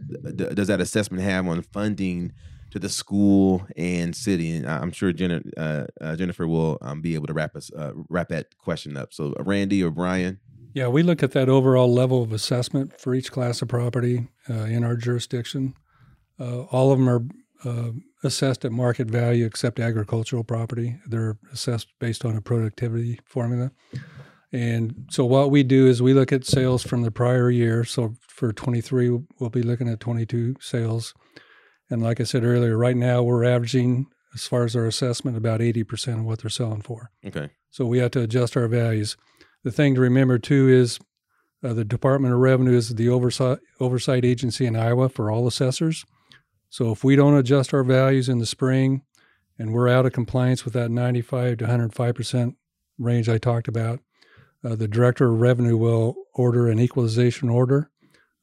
does 0.54 0.68
that 0.68 0.80
assessment 0.80 1.22
have 1.22 1.46
on 1.46 1.62
funding? 1.62 2.32
To 2.72 2.78
the 2.78 2.88
school 2.88 3.66
and 3.76 4.16
city. 4.16 4.56
And 4.56 4.66
I'm 4.66 4.92
sure 4.92 5.12
uh, 5.58 5.84
uh, 6.00 6.16
Jennifer 6.16 6.46
will 6.46 6.78
um, 6.80 7.02
be 7.02 7.14
able 7.14 7.26
to 7.26 7.34
wrap 7.34 7.54
us 7.54 7.70
uh, 7.72 7.92
wrap 8.08 8.28
that 8.28 8.56
question 8.56 8.96
up. 8.96 9.12
So, 9.12 9.34
uh, 9.38 9.42
Randy 9.44 9.84
or 9.84 9.90
Bryon. 9.90 10.38
Yeah, 10.72 10.88
we 10.88 11.02
look 11.02 11.22
at 11.22 11.32
that 11.32 11.50
overall 11.50 11.92
level 11.92 12.22
of 12.22 12.32
assessment 12.32 12.98
for 12.98 13.14
each 13.14 13.30
class 13.30 13.60
of 13.60 13.68
property 13.68 14.28
uh, 14.48 14.54
in 14.54 14.84
our 14.84 14.96
jurisdiction. 14.96 15.74
Uh, 16.40 16.62
all 16.62 16.92
of 16.92 16.98
them 16.98 17.10
are 17.10 17.92
assessed 18.24 18.64
at 18.64 18.72
market 18.72 19.08
value 19.08 19.44
except 19.44 19.78
agricultural 19.78 20.42
property. 20.42 20.96
They're 21.06 21.36
assessed 21.52 21.88
based 22.00 22.24
on 22.24 22.36
a 22.36 22.40
productivity 22.40 23.20
formula. 23.26 23.70
And 24.50 25.06
so 25.10 25.26
what 25.26 25.50
we 25.50 25.62
do 25.62 25.86
is 25.86 26.00
we 26.00 26.14
look 26.14 26.32
at 26.32 26.46
sales 26.46 26.82
from 26.82 27.02
the 27.02 27.10
prior 27.10 27.50
year. 27.50 27.84
So 27.84 28.14
for 28.20 28.52
23, 28.52 29.10
we'll 29.38 29.50
be 29.50 29.62
looking 29.62 29.88
at 29.88 30.00
22 30.00 30.56
sales 30.60 31.14
and 31.92 32.02
like 32.02 32.20
I 32.20 32.24
said 32.24 32.42
earlier, 32.42 32.78
right 32.78 32.96
now 32.96 33.22
we're 33.22 33.44
averaging, 33.44 34.06
as 34.34 34.46
far 34.46 34.64
as 34.64 34.74
our 34.74 34.86
assessment, 34.86 35.36
about 35.36 35.60
80% 35.60 36.20
of 36.20 36.24
what 36.24 36.38
they're 36.38 36.48
selling 36.48 36.80
for. 36.80 37.10
Okay. 37.24 37.50
So 37.70 37.84
we 37.84 37.98
have 37.98 38.12
to 38.12 38.22
adjust 38.22 38.56
our 38.56 38.66
values. 38.66 39.18
The 39.62 39.70
thing 39.70 39.94
to 39.94 40.00
remember 40.00 40.38
too 40.38 40.70
is 40.70 40.98
uh, 41.62 41.74
the 41.74 41.84
Department 41.84 42.32
of 42.32 42.40
Revenue 42.40 42.74
is 42.74 42.94
the 42.94 43.10
oversight, 43.10 43.58
oversight 43.78 44.24
agency 44.24 44.64
in 44.64 44.74
Iowa 44.74 45.10
for 45.10 45.30
all 45.30 45.46
assessors. 45.46 46.06
So 46.70 46.90
if 46.92 47.04
we 47.04 47.14
don't 47.14 47.36
adjust 47.36 47.74
our 47.74 47.84
values 47.84 48.28
in 48.28 48.38
the 48.38 48.46
spring 48.46 49.02
and 49.58 49.74
we're 49.74 49.88
out 49.88 50.06
of 50.06 50.14
compliance 50.14 50.64
with 50.64 50.72
that 50.72 50.90
95 50.90 51.58
to 51.58 51.66
105% 51.66 52.56
range 52.98 53.28
I 53.28 53.36
talked 53.36 53.68
about, 53.68 54.00
uh, 54.64 54.76
the 54.76 54.88
Director 54.88 55.30
of 55.30 55.42
Revenue 55.42 55.76
will 55.76 56.16
order 56.32 56.68
an 56.68 56.80
equalization 56.80 57.50
order 57.50 57.90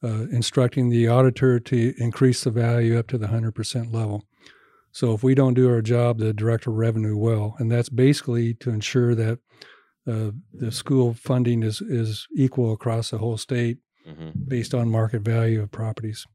uh, 0.02 0.26
instructing 0.30 0.88
the 0.88 1.08
auditor 1.08 1.60
to 1.60 1.94
increase 1.98 2.44
the 2.44 2.50
value 2.50 2.98
up 2.98 3.06
to 3.08 3.18
the 3.18 3.28
100% 3.28 3.92
level. 3.92 4.24
So 4.92 5.14
if 5.14 5.22
we 5.22 5.34
don't 5.34 5.54
do 5.54 5.70
our 5.70 5.82
job, 5.82 6.18
the 6.18 6.32
director 6.32 6.70
of 6.70 6.76
revenue 6.76 7.16
will, 7.16 7.54
and 7.58 7.70
that's 7.70 7.88
basically 7.88 8.54
to 8.54 8.70
ensure 8.70 9.14
that 9.14 9.38
uh, 10.06 10.30
the 10.52 10.72
school 10.72 11.14
funding 11.14 11.62
is 11.62 11.80
is 11.80 12.26
equal 12.34 12.72
across 12.72 13.10
the 13.10 13.18
whole 13.18 13.36
state 13.36 13.78
mm-hmm. 14.08 14.30
based 14.48 14.74
on 14.74 14.90
market 14.90 15.22
value 15.22 15.62
of 15.62 15.70
properties. 15.70 16.26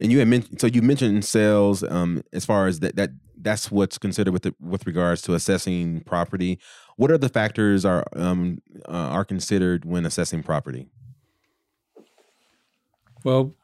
And 0.00 0.10
you 0.10 0.18
had 0.18 0.28
mentioned 0.28 0.60
so 0.60 0.66
you 0.66 0.82
mentioned 0.82 1.24
sales 1.24 1.84
um, 1.84 2.24
as 2.32 2.44
far 2.44 2.66
as 2.66 2.80
that 2.80 2.96
that 2.96 3.10
that's 3.36 3.70
what's 3.70 3.98
considered 3.98 4.32
with 4.32 4.42
the, 4.42 4.54
with 4.60 4.86
regards 4.86 5.22
to 5.22 5.34
assessing 5.34 6.00
property. 6.00 6.58
What 6.96 7.10
are 7.10 7.18
the 7.18 7.28
factors 7.28 7.84
are 7.84 8.04
um, 8.16 8.58
uh, 8.88 8.92
are 8.92 9.24
considered 9.24 9.84
when 9.84 10.06
assessing 10.06 10.42
property? 10.42 10.88
Well, 13.24 13.54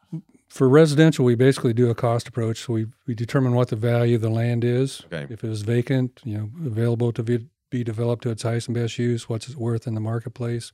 for 0.48 0.68
residential, 0.68 1.24
we 1.24 1.34
basically 1.34 1.72
do 1.72 1.90
a 1.90 1.94
cost 1.94 2.28
approach. 2.28 2.64
So 2.64 2.72
we, 2.72 2.86
we 3.06 3.14
determine 3.14 3.54
what 3.54 3.68
the 3.68 3.76
value 3.76 4.16
of 4.16 4.22
the 4.22 4.30
land 4.30 4.64
is. 4.64 5.02
Okay. 5.12 5.32
If 5.32 5.44
it 5.44 5.48
was 5.48 5.62
vacant, 5.62 6.20
you 6.24 6.38
know, 6.38 6.50
available 6.66 7.12
to 7.12 7.22
be, 7.22 7.46
be 7.70 7.84
developed 7.84 8.22
to 8.22 8.30
its 8.30 8.42
highest 8.42 8.68
and 8.68 8.74
best 8.74 8.98
use, 8.98 9.28
what's 9.28 9.48
it 9.48 9.56
worth 9.56 9.86
in 9.86 9.94
the 9.94 10.00
marketplace. 10.00 10.72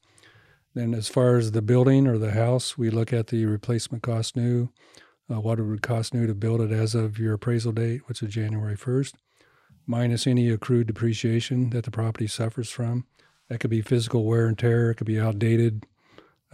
Then, 0.75 0.95
as 0.95 1.09
far 1.09 1.37
as 1.37 1.53
the 1.53 1.63
building 1.63 2.07
or 2.07 2.19
the 2.19 2.33
house, 2.33 2.77
we 2.77 2.91
look 2.91 3.13
at 3.13 3.29
the 3.29 3.47
replacement 3.47 4.03
cost 4.03 4.37
new, 4.37 4.71
uh, 5.31 5.41
what 5.41 5.59
it 5.59 5.63
would 5.63 5.83
cost 5.83 6.13
new 6.13 6.27
to 6.27 6.35
build 6.35 6.61
it 6.61 6.73
as 6.73 6.95
of 6.95 7.19
your 7.19 7.35
appraisal 7.35 7.73
date, 7.73 8.09
which 8.09 8.23
is 8.23 8.35
January 8.35 8.77
1st, 8.77 9.15
minus 9.87 10.27
any 10.27 10.51
accrued 10.51 10.89
depreciation 10.89 11.71
that 11.71 11.85
the 11.85 11.93
property 11.93 12.27
suffers 12.27 12.71
from. 12.71 13.07
That 13.49 13.61
could 13.61 13.71
be 13.71 13.83
physical 13.83 14.25
wear 14.25 14.47
and 14.47 14.59
tear, 14.59 14.91
it 14.91 14.97
could 14.97 15.07
be 15.07 15.21
outdated 15.21 15.85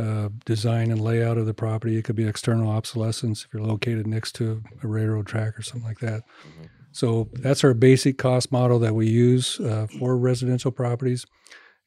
uh, 0.00 0.30
design 0.46 0.90
and 0.90 1.00
layout 1.00 1.36
of 1.38 1.46
the 1.46 1.54
property. 1.54 1.96
It 1.96 2.04
could 2.04 2.16
be 2.16 2.26
external 2.26 2.70
obsolescence 2.70 3.44
if 3.44 3.52
you're 3.52 3.62
located 3.62 4.06
next 4.06 4.32
to 4.36 4.62
a 4.82 4.86
railroad 4.86 5.26
track 5.26 5.58
or 5.58 5.62
something 5.62 5.86
like 5.86 5.98
that. 6.00 6.22
Mm-hmm. 6.22 6.64
So 6.92 7.28
that's 7.34 7.62
our 7.62 7.74
basic 7.74 8.18
cost 8.18 8.50
model 8.50 8.78
that 8.80 8.94
we 8.94 9.08
use 9.08 9.60
uh, 9.60 9.86
for 9.98 10.16
residential 10.16 10.70
properties. 10.70 11.26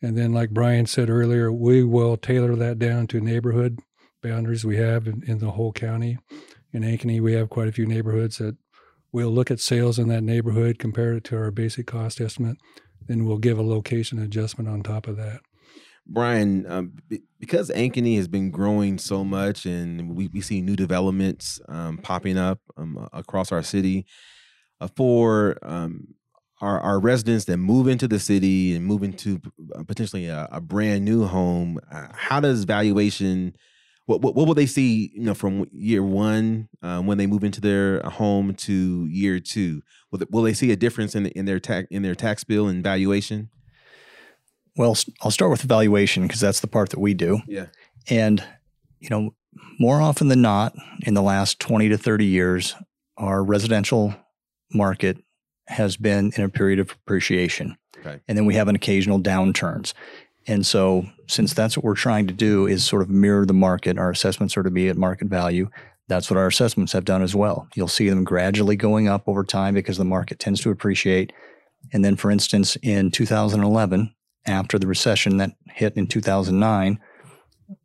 And 0.02 0.17
then, 0.17 0.34
like 0.34 0.52
Bryon 0.52 0.86
said 0.86 1.10
earlier, 1.10 1.52
we 1.52 1.84
will 1.84 2.17
tailor 2.17 2.56
that 2.56 2.78
down 2.78 3.08
to 3.08 3.19
neighborhood 3.19 3.80
boundaries 4.21 4.65
we 4.65 4.78
have 4.78 5.08
in, 5.08 5.23
in 5.26 5.39
the 5.39 5.52
whole 5.52 5.73
county. 5.73 6.17
In 6.71 6.84
Ankeny, 6.84 7.21
we 7.21 7.34
have 7.34 7.49
quite 7.49 7.67
a 7.67 7.73
few 7.73 7.86
neighborhoods 7.86 8.38
that 8.38 8.58
we'll 9.12 9.30
look 9.30 9.52
at 9.52 9.60
sales 9.60 9.99
in 9.99 10.08
that 10.10 10.23
neighborhood, 10.23 10.80
compare 10.80 11.13
it 11.13 11.23
to 11.26 11.38
our 11.38 11.52
basic 11.52 11.88
cost 11.88 12.19
estimate, 12.19 12.58
then 13.08 13.26
we'll 13.26 13.38
give 13.38 13.58
a 13.58 13.63
location 13.63 14.19
adjustment 14.19 14.69
on 14.69 14.82
top 14.82 15.08
of 15.08 15.17
that. 15.17 15.41
Bryon, 16.06 16.66
um, 16.70 16.94
because 17.39 17.70
Ankeny 17.72 18.18
has 18.18 18.28
been 18.28 18.52
growing 18.52 18.98
so 18.98 19.24
much 19.24 19.66
and 19.66 20.16
we, 20.16 20.28
we 20.28 20.42
see 20.42 20.62
new 20.62 20.76
developments 20.76 21.62
um, 21.70 21.98
popping 21.98 22.38
up 22.38 22.60
um, 22.78 23.08
across 23.13 23.52
our 23.52 23.63
city, 23.63 24.06
uh, 24.82 24.88
for 24.96 25.58
um, 25.63 26.08
our, 26.62 26.80
our 26.80 27.00
residents 27.00 27.46
that 27.46 27.58
move 27.58 27.88
into 27.88 28.08
the 28.08 28.20
city 28.20 28.76
and 28.76 28.86
move 28.86 29.04
into 29.04 29.42
uh, 29.76 29.84
potentially 29.84 30.28
a, 30.28 30.48
a 30.52 30.62
brand 30.62 31.06
new 31.06 31.26
home, 31.26 31.80
uh, 31.92 32.08
how 32.13 32.39
does 32.39 32.63
valuation? 32.63 33.56
What, 34.06 34.22
what, 34.22 34.36
what 34.36 34.48
will 34.48 34.54
they 34.54 34.66
see? 34.66 35.12
You 35.13 35.24
know, 35.24 35.34
from 35.34 35.66
year 35.72 36.04
one 36.04 36.68
uh, 36.82 37.02
when 37.02 37.18
they 37.18 37.28
move 37.28 37.44
into 37.44 37.62
their 37.62 38.02
home 38.02 38.54
to 38.56 39.08
year 39.10 39.39
two, 39.39 39.82
will 40.12 40.20
they, 40.20 40.26
will 40.30 40.44
they 40.44 40.54
see 40.54 40.72
a 40.72 40.76
difference 40.76 41.16
in 41.16 41.28
in 41.28 41.46
their 41.46 41.60
tax 41.60 41.88
in 41.89 42.02
their 42.02 42.16
tax 42.16 42.44
bill 42.44 42.68
and 42.68 42.84
valuation? 42.84 43.50
Well, 44.75 44.97
I'll 45.21 45.31
start 45.31 45.51
with 45.51 45.63
evaluation 45.63 46.23
because 46.23 46.39
that's 46.39 46.59
the 46.59 46.67
part 46.67 46.89
that 46.89 46.99
we 46.99 47.13
do. 47.13 47.41
Yeah. 47.47 47.67
And, 48.09 48.43
you 48.99 49.09
know, 49.09 49.33
more 49.79 50.01
often 50.01 50.27
than 50.27 50.41
not, 50.41 50.75
in 51.05 51.13
the 51.13 51.21
last 51.21 51.59
20 51.59 51.89
to 51.89 51.97
30 51.97 52.25
years, 52.25 52.75
our 53.17 53.43
residential 53.43 54.15
market 54.73 55.17
has 55.67 55.95
been 55.95 56.31
in 56.36 56.43
a 56.43 56.49
period 56.49 56.79
of 56.79 56.91
appreciation. 56.91 57.77
Okay. 57.99 58.19
And 58.27 58.38
then 58.38 58.45
we 58.45 58.55
have 58.55 58.67
an 58.67 58.75
occasional 58.75 59.19
downturns. 59.19 59.93
And 60.47 60.65
so 60.65 61.05
since 61.27 61.53
that's 61.53 61.77
what 61.77 61.86
we're 61.86 61.95
trying 61.95 62.27
to 62.27 62.33
do 62.33 62.67
is 62.67 62.83
sort 62.83 63.01
of 63.01 63.09
mirror 63.09 63.45
the 63.45 63.53
market, 63.53 63.97
our 63.97 64.09
assessments 64.09 64.57
are 64.57 64.63
to 64.63 64.71
be 64.71 64.89
at 64.89 64.97
market 64.97 65.27
value. 65.27 65.69
That's 66.09 66.29
what 66.29 66.38
our 66.38 66.47
assessments 66.47 66.91
have 66.91 67.05
done 67.05 67.21
as 67.21 67.33
well. 67.33 67.67
You'll 67.75 67.88
see 67.88 68.09
them 68.09 68.25
gradually 68.25 68.75
going 68.75 69.07
up 69.07 69.23
over 69.27 69.43
time 69.43 69.73
because 69.73 69.97
the 69.97 70.03
market 70.03 70.39
tends 70.39 70.59
to 70.62 70.69
appreciate. 70.69 71.31
And 71.93 72.03
then, 72.03 72.17
for 72.17 72.29
instance, 72.29 72.75
in 72.81 73.09
2011, 73.09 74.13
after 74.45 74.77
the 74.77 74.88
recession 74.88 75.38
that 75.38 75.51
hit 75.67 75.95
in 75.95 76.08
2009, 76.08 76.99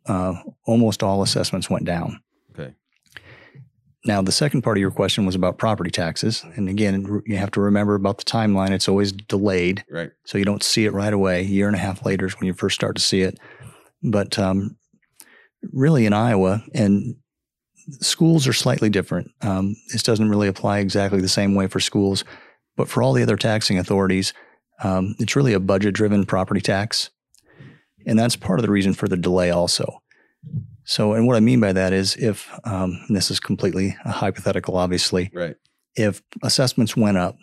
uh, 0.07 0.35
almost 0.67 1.03
all 1.03 1.23
assessments 1.23 1.71
went 1.71 1.85
down. 1.85 2.21
Okay. 2.53 2.75
Now, 4.05 4.23
the 4.23 4.33
second 4.33 4.63
part 4.63 4.77
of 4.77 4.81
your 4.81 4.91
question 4.91 5.27
was 5.27 5.35
about 5.35 5.59
property 5.59 5.91
taxes. 5.91 6.45
And 6.57 6.69
again, 6.69 7.23
you 7.27 7.37
have 7.37 7.51
to 7.53 7.61
remember 7.61 7.95
about 7.95 8.19
the 8.19 8.25
timeline. 8.25 8.71
It's 8.71 8.89
always 8.89 9.13
delayed. 9.13 9.85
Right. 9.91 10.11
So 10.25 10.39
you 10.39 10.45
don't 10.45 10.63
see 10.63 10.85
it 10.85 10.93
right 10.93 11.13
away. 11.13 11.41
A 11.41 11.45
year 11.45 11.67
and 11.67 11.77
a 11.77 11.81
half 11.81 12.05
later 12.05 12.27
is 12.27 12.35
when 12.39 12.47
you 12.47 12.55
first 12.55 12.75
start 12.75 12.97
to 12.97 13.03
see 13.03 13.23
it. 13.23 13.39
But 14.03 14.39
um, 14.39 14.77
really 15.73 16.07
in 16.07 16.13
Iowa, 16.13 16.63
and 16.75 17.17
schools 18.01 18.47
are 18.47 18.53
slightly 18.53 18.91
different. 18.91 19.31
Um, 19.41 19.75
this 19.93 20.03
doesn't 20.03 20.29
really 20.29 20.49
apply 20.49 20.79
exactly 20.79 21.21
the 21.21 21.29
same 21.29 21.55
way 21.55 21.67
for 21.67 21.81
schools. 21.81 22.25
But 22.77 22.89
for 22.89 23.03
all 23.03 23.13
the 23.13 23.23
other 23.23 23.37
taxing 23.37 23.79
authorities, 23.79 24.33
um, 24.83 25.15
it's 25.19 25.37
really 25.37 25.53
a 25.53 25.61
budget 25.61 25.95
driven 25.95 26.25
property 26.27 26.61
tax. 26.61 27.11
And 28.07 28.19
that's 28.19 28.37
part 28.37 28.59
of 28.59 28.65
the 28.65 28.71
reason 28.73 28.95
for 28.95 29.09
the 29.09 29.17
delay, 29.17 29.51
also. 29.51 30.03
So, 30.85 31.13
and 31.13 31.27
what 31.27 31.37
I 31.37 31.41
mean 31.41 31.61
by 31.61 31.73
that 31.73 31.93
is 31.93 32.17
if, 32.17 32.49
um, 32.65 33.05
this 33.11 33.31
is 33.31 33.41
completely 33.41 33.97
a 34.05 34.11
hypothetical, 34.11 34.77
obviously, 34.77 35.31
Right. 35.35 35.57
if 35.97 36.23
assessments 36.43 36.97
went 36.97 37.19
up 37.19 37.37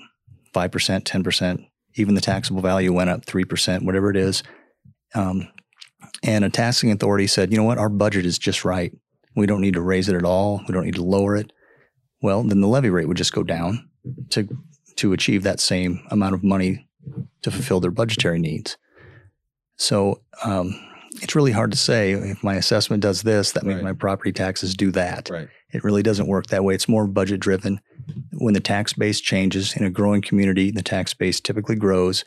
5%, 0.54 1.04
10%, 1.04 1.66
even 1.96 2.16
the 2.16 2.22
taxable 2.22 2.62
value 2.62 2.92
went 2.94 3.10
up 3.10 3.26
3%, 3.26 3.84
whatever 3.86 4.10
it 4.10 4.18
is, 4.18 4.42
um, 5.14 5.48
and 6.24 6.44
a 6.46 6.50
taxing 6.50 6.92
authority 6.92 7.28
said, 7.28 7.52
you 7.52 7.58
know 7.58 7.64
what, 7.64 7.78
our 7.78 7.90
budget 7.90 8.26
is 8.26 8.40
just 8.40 8.66
right. 8.66 8.92
We 9.36 9.46
don't 9.46 9.62
need 9.62 9.74
to 9.76 9.82
raise 9.82 10.10
it 10.10 10.16
at 10.16 10.24
all. 10.24 10.62
We 10.68 10.74
don't 10.74 10.86
need 10.86 10.96
to 10.96 11.04
lower 11.04 11.36
it. 11.36 11.52
Well, 12.22 12.44
then 12.44 12.62
the 12.62 12.68
levy 12.68 12.90
rate 12.90 13.08
would 13.08 13.18
just 13.18 13.34
go 13.34 13.44
down 13.44 13.90
to, 14.30 14.48
to 14.96 15.14
achieve 15.14 15.44
that 15.44 15.60
same 15.60 16.02
amount 16.10 16.34
of 16.34 16.44
money 16.44 16.88
to 17.46 17.52
fulfill 17.52 17.80
their 17.80 17.92
budgetary 17.92 18.40
needs. 18.40 18.76
So 19.78 20.22
um, 20.44 20.74
it's 21.22 21.36
really 21.36 21.52
hard 21.52 21.72
to 21.72 21.78
say 21.78 22.12
if 22.14 22.44
my 22.44 22.56
assessment 22.56 23.02
does 23.04 23.22
this, 23.22 23.52
that 23.54 23.64
means 23.64 23.78
Right. 23.78 23.84
my 23.86 23.94
property 23.94 24.32
taxes 24.32 24.74
do 24.76 24.92
that. 24.92 25.30
Right. 25.30 25.48
It 25.72 25.84
really 25.84 26.04
doesn't 26.04 26.28
work 26.28 26.48
that 26.48 26.64
way. 26.64 26.74
It's 26.76 26.88
more 26.88 27.06
budget 27.08 27.40
driven. 27.40 27.82
When 28.34 28.54
the 28.54 28.60
tax 28.60 28.94
base 28.94 29.20
changes 29.22 29.76
in 29.76 29.84
a 29.86 29.90
growing 29.90 30.22
community, 30.22 30.72
the 30.72 30.82
tax 30.82 31.14
base 31.14 31.40
typically 31.40 31.76
grows, 31.76 32.24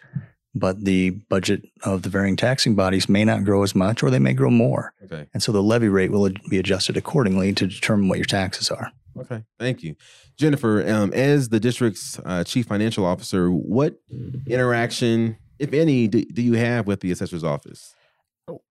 but 0.54 0.84
the 0.84 1.10
budget 1.28 1.62
of 1.82 2.02
the 2.02 2.10
varying 2.10 2.36
taxing 2.36 2.74
bodies 2.76 3.08
may 3.08 3.24
not 3.24 3.44
grow 3.44 3.62
as 3.62 3.74
much 3.74 4.02
or 4.02 4.10
they 4.10 4.18
may 4.18 4.34
grow 4.34 4.50
more. 4.50 4.92
Okay. 5.04 5.26
And 5.34 5.42
so 5.42 5.50
the 5.52 5.62
levy 5.62 5.88
rate 5.88 6.10
will 6.12 6.30
be 6.48 6.58
adjusted 6.58 6.96
accordingly 6.96 7.52
to 7.54 7.66
determine 7.66 8.08
what 8.08 8.18
your 8.18 8.24
taxes 8.26 8.70
are. 8.70 8.92
Okay. 9.16 9.42
Thank 9.58 9.82
you, 9.82 9.96
Jennifer. 10.38 10.88
Um, 10.88 11.12
as 11.12 11.48
the 11.48 11.60
district's 11.60 12.18
uh, 12.24 12.44
chief 12.44 12.66
financial 12.66 13.04
officer, 13.04 13.50
what 13.50 14.00
interaction, 14.46 15.36
if 15.58 15.72
any, 15.72 16.08
do, 16.08 16.24
do 16.24 16.42
you 16.42 16.54
have 16.54 16.86
with 16.86 17.00
the 17.00 17.10
assessor's 17.10 17.44
office? 17.44 17.94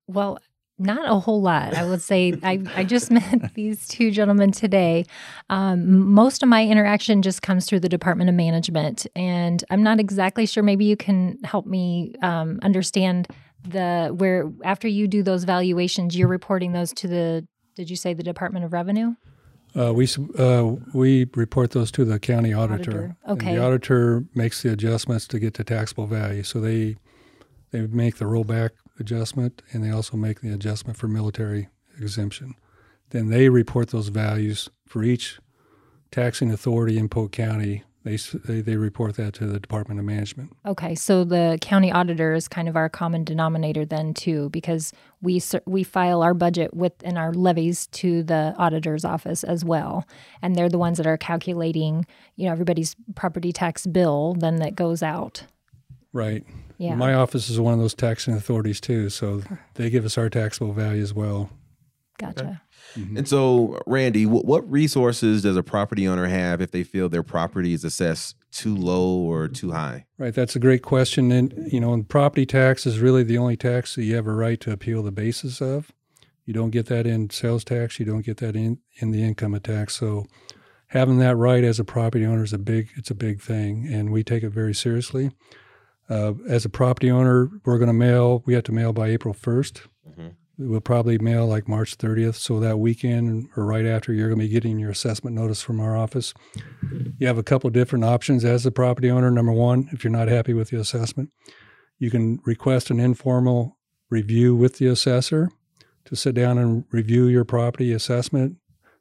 Well, 0.07 0.39
not 0.79 1.09
a 1.09 1.19
whole 1.19 1.41
lot. 1.41 1.73
I 1.73 1.85
would 1.85 2.01
say 2.01 2.35
I, 2.43 2.61
I 2.75 2.83
just 2.83 3.11
met 3.11 3.53
these 3.55 3.87
two 3.87 4.11
gentlemen 4.11 4.51
today. 4.51 5.05
Um, 5.49 6.11
most 6.13 6.43
of 6.43 6.49
my 6.49 6.65
interaction 6.65 7.21
just 7.21 7.41
comes 7.41 7.65
through 7.65 7.81
the 7.81 7.89
Department 7.89 8.29
of 8.29 8.35
Management, 8.35 9.05
and 9.15 9.63
I'm 9.69 9.83
not 9.83 9.99
exactly 9.99 10.45
sure. 10.45 10.63
Maybe 10.63 10.85
you 10.85 10.95
can 10.95 11.39
help 11.43 11.65
me 11.65 12.13
um, 12.21 12.59
understand 12.61 13.27
the 13.67 14.13
where 14.15 14.49
after 14.63 14.87
you 14.87 15.07
do 15.07 15.23
those 15.23 15.43
valuations, 15.43 16.17
you're 16.17 16.27
reporting 16.27 16.71
those 16.71 16.93
to 16.93 17.07
the. 17.07 17.47
Did 17.75 17.89
you 17.89 17.95
say 17.95 18.13
the 18.13 18.23
Department 18.23 18.65
of 18.65 18.73
Revenue? 18.73 19.15
Uh, 19.77 19.93
we 19.93 20.07
uh, 20.39 20.75
we 20.93 21.27
report 21.35 21.71
those 21.71 21.91
to 21.91 22.03
the 22.03 22.19
county 22.19 22.53
auditor. 22.53 22.91
Auditor, 22.91 23.17
And 23.25 23.41
okay. 23.41 23.55
the 23.55 23.63
auditor 23.63 24.25
makes 24.33 24.63
the 24.63 24.71
adjustments 24.71 25.27
to 25.27 25.39
get 25.39 25.53
to 25.55 25.63
taxable 25.63 26.07
value. 26.07 26.43
So 26.43 26.59
they 26.59 26.95
they 27.71 27.81
make 27.81 28.17
the 28.17 28.25
rollback 28.25 28.71
adjustment, 28.99 29.61
and 29.71 29.83
they 29.83 29.91
also 29.91 30.17
make 30.17 30.41
the 30.41 30.51
adjustment 30.51 30.97
for 30.97 31.07
military 31.07 31.67
exemption. 31.99 32.55
Then 33.11 33.29
they 33.29 33.49
report 33.49 33.89
those 33.89 34.07
values 34.07 34.69
for 34.87 35.03
each 35.03 35.39
taxing 36.11 36.51
authority 36.51 36.97
in 36.97 37.09
Polk 37.09 37.31
County. 37.31 37.83
They, 38.07 38.15
they 38.45 38.61
they 38.61 38.75
report 38.77 39.15
that 39.17 39.33
to 39.35 39.45
the 39.45 39.59
Department 39.59 39.99
of 39.99 40.05
Management. 40.05 40.55
Okay, 40.65 40.95
so 40.95 41.25
the 41.25 41.57
county 41.61 41.91
auditor 41.91 42.33
is 42.33 42.47
kind 42.47 42.69
of 42.69 42.77
our 42.77 42.87
common 42.87 43.25
denominator 43.25 43.83
then 43.83 44.13
too, 44.13 44.49
because 44.49 44.93
we 45.21 45.41
we 45.65 45.83
file 45.83 46.21
our 46.23 46.33
budget 46.33 46.73
with 46.73 46.93
and 47.03 47.17
our 47.17 47.33
levies 47.33 47.87
to 47.87 48.23
the 48.23 48.55
auditor's 48.57 49.03
office 49.03 49.43
as 49.43 49.65
well, 49.65 50.05
and 50.41 50.55
they're 50.55 50.69
the 50.69 50.77
ones 50.77 50.97
that 50.97 51.07
are 51.07 51.17
calculating, 51.17 52.05
you 52.37 52.45
know, 52.45 52.51
everybody's 52.53 52.95
property 53.15 53.51
tax 53.51 53.85
bill 53.85 54.35
then 54.39 54.57
that 54.57 54.75
goes 54.75 55.03
out. 55.03 55.43
Right. 56.13 56.45
Yeah. 56.77 56.95
My 56.95 57.13
office 57.13 57.49
is 57.49 57.59
one 57.59 57.73
of 57.73 57.79
those 57.79 57.93
taxing 57.93 58.35
authorities 58.35 58.79
too, 58.79 59.09
so 59.09 59.41
they 59.73 59.89
give 59.89 60.05
us 60.05 60.17
our 60.17 60.29
taxable 60.29 60.73
value 60.73 61.01
as 61.01 61.13
well. 61.13 61.49
Gotcha. 62.17 62.61
And 63.17 63.27
so, 63.27 63.79
Randy, 63.85 64.25
what, 64.25 64.45
what 64.45 64.69
resources 64.69 65.43
does 65.43 65.55
a 65.55 65.63
property 65.63 66.07
owner 66.07 66.25
have 66.25 66.61
if 66.61 66.71
they 66.71 66.83
feel 66.83 67.09
their 67.09 67.23
property 67.23 67.73
is 67.73 67.83
assessed 67.83 68.35
too 68.51 68.75
low 68.75 69.17
or 69.17 69.47
too 69.47 69.71
high? 69.71 70.05
Right, 70.17 70.33
that's 70.33 70.55
a 70.55 70.59
great 70.59 70.81
question. 70.81 71.31
And 71.31 71.71
you 71.71 71.79
know, 71.79 71.93
and 71.93 72.07
property 72.07 72.45
tax 72.45 72.85
is 72.85 72.99
really 72.99 73.23
the 73.23 73.37
only 73.37 73.57
tax 73.57 73.95
that 73.95 74.03
you 74.03 74.15
have 74.15 74.27
a 74.27 74.33
right 74.33 74.59
to 74.61 74.71
appeal 74.71 75.03
the 75.03 75.11
basis 75.11 75.61
of. 75.61 75.91
You 76.45 76.53
don't 76.53 76.71
get 76.71 76.85
that 76.87 77.05
in 77.05 77.29
sales 77.29 77.63
tax. 77.63 77.99
You 77.99 78.05
don't 78.05 78.25
get 78.25 78.37
that 78.37 78.55
in 78.55 78.79
in 78.95 79.11
the 79.11 79.23
income 79.23 79.59
tax. 79.59 79.95
So, 79.95 80.25
having 80.87 81.19
that 81.19 81.35
right 81.35 81.63
as 81.63 81.79
a 81.79 81.83
property 81.83 82.25
owner 82.25 82.43
is 82.43 82.53
a 82.53 82.57
big 82.57 82.89
it's 82.95 83.11
a 83.11 83.15
big 83.15 83.41
thing, 83.41 83.87
and 83.87 84.11
we 84.11 84.23
take 84.23 84.43
it 84.43 84.49
very 84.49 84.73
seriously. 84.73 85.31
Uh, 86.09 86.33
as 86.47 86.63
a 86.63 86.69
property 86.69 87.11
owner, 87.11 87.49
we're 87.65 87.77
going 87.77 87.87
to 87.87 87.93
mail. 87.93 88.41
We 88.45 88.53
have 88.53 88.63
to 88.63 88.71
mail 88.71 88.93
by 88.93 89.09
April 89.09 89.33
1st 89.33 89.81
Mhm. 90.09 90.31
We'll 90.59 90.81
probably 90.81 91.19
mail 91.19 91.45
like 91.45 91.67
March 91.67 91.95
thirtieth. 91.95 92.35
So 92.35 92.59
that 92.59 92.79
weekend 92.79 93.47
or 93.55 93.65
right 93.65 93.85
after, 93.85 94.11
you're 94.11 94.29
going 94.29 94.39
to 94.39 94.45
be 94.45 94.51
getting 94.51 94.79
your 94.79 94.89
assessment 94.89 95.35
notice 95.35 95.61
from 95.61 95.79
our 95.79 95.95
office. 95.95 96.33
You 97.19 97.27
have 97.27 97.37
a 97.37 97.43
couple 97.43 97.69
different 97.69 98.05
options 98.05 98.43
as 98.43 98.65
a 98.65 98.71
property 98.71 99.11
owner. 99.11 99.29
Number 99.29 99.51
one, 99.51 99.87
if 99.91 100.03
you're 100.03 100.11
not 100.11 100.29
happy 100.29 100.53
with 100.53 100.71
the 100.71 100.79
assessment, 100.79 101.29
you 101.99 102.09
can 102.09 102.39
request 102.43 102.89
an 102.89 102.99
informal 102.99 103.77
review 104.09 104.55
with 104.55 104.77
the 104.77 104.87
assessor 104.87 105.49
to 106.05 106.15
sit 106.15 106.33
down 106.33 106.57
and 106.57 106.85
review 106.91 107.27
your 107.27 107.45
property 107.45 107.93
assessment. 107.93 108.57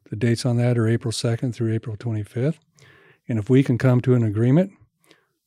The 0.09 0.15
dates 0.15 0.45
on 0.45 0.57
that 0.57 0.77
are 0.77 0.87
April 0.87 1.11
2nd 1.11 1.55
through 1.55 1.73
April 1.73 1.97
25th. 1.97 2.57
And 3.27 3.39
if 3.39 3.49
we 3.49 3.63
can 3.63 3.77
come 3.77 3.99
to 4.01 4.13
an 4.13 4.23
agreement, 4.23 4.71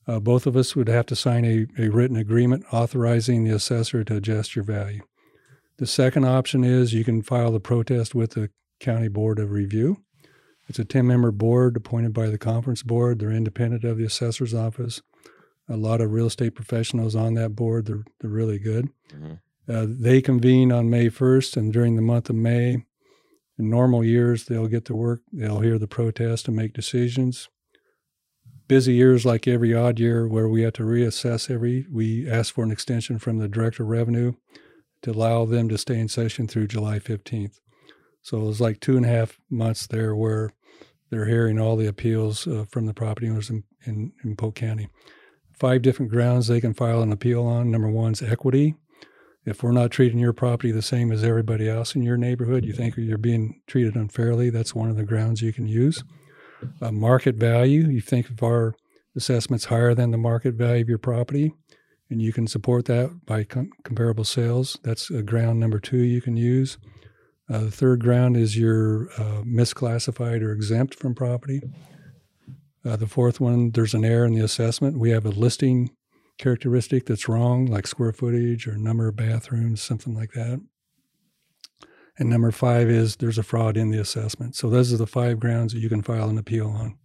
uh, 0.07 0.19
both 0.19 0.45
of 0.45 0.57
us 0.57 0.75
would 0.75 0.87
have 0.87 1.05
to 1.07 1.15
sign 1.15 1.45
a, 1.45 1.67
a 1.81 1.89
written 1.89 2.17
agreement 2.17 2.65
authorizing 2.71 3.43
the 3.43 3.55
assessor 3.55 4.03
to 4.03 4.17
adjust 4.17 4.55
your 4.55 4.65
value. 4.65 5.01
The 5.81 5.87
second 5.87 6.25
option 6.25 6.63
is 6.63 6.93
you 6.93 7.03
can 7.03 7.23
file 7.23 7.51
the 7.51 7.59
protest 7.59 8.13
with 8.13 8.33
the 8.33 8.51
County 8.79 9.07
Board 9.07 9.39
of 9.39 9.49
Review. 9.49 9.97
It's 10.69 10.77
a 10.77 10.85
10 10.85 11.07
member 11.07 11.31
board 11.31 11.75
appointed 11.75 12.13
by 12.13 12.27
the 12.27 12.37
conference 12.37 12.83
board. 12.83 13.17
They're 13.17 13.31
independent 13.31 13.83
of 13.83 13.97
the 13.97 14.05
assessor's 14.05 14.53
office. 14.53 15.01
A 15.67 15.77
lot 15.77 15.99
of 15.99 16.11
real 16.11 16.27
estate 16.27 16.53
professionals 16.53 17.15
on 17.15 17.33
that 17.33 17.55
board. 17.55 17.87
They're, 17.87 18.03
they're 18.19 18.29
really 18.29 18.59
good. 18.59 18.89
Mhm. 19.11 19.39
Uh, 19.67 19.87
they 19.89 20.21
convene 20.21 20.71
on 20.71 20.91
May 20.91 21.09
1st, 21.09 21.57
and 21.57 21.73
during 21.73 21.95
the 21.95 22.03
month 22.03 22.29
of 22.29 22.35
May, 22.35 22.85
in 23.57 23.69
normal 23.71 24.03
years, 24.03 24.45
they'll 24.45 24.67
get 24.67 24.85
to 24.85 24.95
work. 24.95 25.21
They'll 25.33 25.61
hear 25.61 25.79
the 25.79 25.87
protest 25.87 26.47
and 26.47 26.55
make 26.55 26.73
decisions. 26.73 27.49
Busy 28.67 28.93
years, 28.93 29.25
like 29.25 29.47
every 29.47 29.73
odd 29.73 29.99
year, 29.99 30.27
where 30.27 30.47
we 30.47 30.61
have 30.61 30.73
to 30.73 30.83
reassess 30.83 31.49
every, 31.49 31.87
we 31.91 32.29
ask 32.29 32.53
for 32.53 32.63
an 32.63 32.71
extension 32.71 33.17
from 33.17 33.39
the 33.39 33.47
Director 33.49 33.81
of 33.81 33.89
Revenue 33.89 34.33
to 35.01 35.11
allow 35.11 35.45
them 35.45 35.69
to 35.69 35.77
stay 35.77 35.99
in 35.99 36.07
session 36.07 36.47
through 36.47 36.67
July 36.67 36.99
15th. 36.99 37.59
So 38.21 38.37
it 38.37 38.45
was 38.45 38.61
like 38.61 38.79
two 38.79 38.97
and 38.97 39.05
a 39.05 39.09
half 39.09 39.39
months 39.49 39.87
there 39.87 40.15
where 40.15 40.51
they're 41.09 41.25
hearing 41.25 41.59
all 41.59 41.75
the 41.75 41.87
appeals 41.87 42.47
uh, 42.47 42.65
from 42.69 42.85
the 42.85 42.93
property 42.93 43.29
owners 43.29 43.49
in, 43.49 43.63
in, 43.85 44.13
in 44.23 44.35
Polk 44.35 44.55
County. 44.55 44.89
Five 45.53 45.81
different 45.81 46.11
grounds 46.11 46.47
they 46.47 46.61
can 46.61 46.73
file 46.73 47.01
an 47.01 47.11
appeal 47.11 47.45
on. 47.45 47.71
Number 47.71 47.89
one 47.89 48.13
is 48.13 48.21
equity. 48.21 48.75
If 49.43 49.63
we're 49.63 49.71
not 49.71 49.91
treating 49.91 50.19
your 50.19 50.33
property 50.33 50.71
the 50.71 50.83
same 50.83 51.11
as 51.11 51.23
everybody 51.23 51.67
else 51.67 51.95
in 51.95 52.03
your 52.03 52.17
neighborhood, 52.17 52.63
you 52.63 52.73
think 52.73 52.95
you're 52.95 53.17
being 53.17 53.61
treated 53.65 53.95
unfairly, 53.95 54.51
that's 54.51 54.75
one 54.75 54.89
of 54.89 54.97
the 54.97 55.03
grounds 55.03 55.41
you 55.41 55.51
can 55.51 55.67
use. 55.67 56.03
Uh, 56.79 56.91
market 56.91 57.35
value, 57.35 57.87
you 57.87 58.01
think 58.01 58.29
if 58.29 58.43
our 58.43 58.75
assessment's 59.15 59.65
higher 59.65 59.95
than 59.95 60.11
the 60.11 60.17
market 60.17 60.53
value 60.53 60.83
of 60.83 60.89
your 60.89 60.99
property, 60.99 61.53
and 62.11 62.21
you 62.21 62.33
can 62.33 62.45
support 62.45 62.85
that 62.85 63.25
by 63.25 63.43
com- 63.43 63.71
comparable 63.83 64.25
sales. 64.25 64.77
That's 64.83 65.09
a 65.09 65.23
ground 65.23 65.59
number 65.59 65.79
two 65.79 65.97
you 65.97 66.21
can 66.21 66.37
use. 66.37 66.77
Uh, 67.49 67.59
the 67.59 67.71
third 67.71 68.01
ground 68.01 68.37
is 68.37 68.57
you're 68.57 69.09
uh, 69.17 69.41
misclassified 69.43 70.41
or 70.41 70.51
exempt 70.51 70.95
from 70.95 71.15
property. 71.15 71.61
Uh, 72.85 72.95
the 72.95 73.07
fourth 73.07 73.39
one, 73.39 73.71
there's 73.71 73.93
an 73.93 74.05
error 74.05 74.25
in 74.25 74.33
the 74.33 74.43
assessment. 74.43 74.99
We 74.99 75.11
have 75.11 75.25
a 75.25 75.29
listing 75.29 75.91
characteristic 76.37 77.05
that's 77.05 77.29
wrong, 77.29 77.65
like 77.65 77.87
square 77.87 78.13
footage 78.13 78.67
or 78.67 78.77
number 78.77 79.07
of 79.07 79.15
bathrooms, 79.15 79.81
something 79.81 80.13
like 80.13 80.31
that. 80.31 80.61
And 82.17 82.29
number 82.29 82.51
five 82.51 82.89
is 82.89 83.17
there's 83.17 83.37
a 83.37 83.43
fraud 83.43 83.77
in 83.77 83.91
the 83.91 83.99
assessment. 83.99 84.55
So 84.55 84.69
those 84.69 84.93
are 84.93 84.97
the 84.97 85.07
five 85.07 85.39
grounds 85.39 85.73
that 85.73 85.79
you 85.79 85.89
can 85.89 86.01
file 86.01 86.29
an 86.29 86.37
appeal 86.37 86.67
on. 86.67 86.97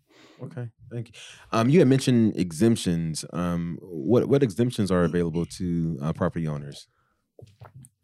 Okay, 0.43 0.69
thank 0.91 1.09
you. 1.09 1.15
Um, 1.53 1.69
you 1.69 1.79
had 1.81 1.89
mentioned 1.89 2.37
exemptions. 2.37 3.25
Um, 3.33 3.79
what 3.83 4.29
what 4.29 4.43
exemptions 4.43 4.91
are 4.91 5.05
available 5.05 5.47
to 5.47 5.99
uh, 6.03 6.13
property 6.13 6.47
owners? 6.47 6.89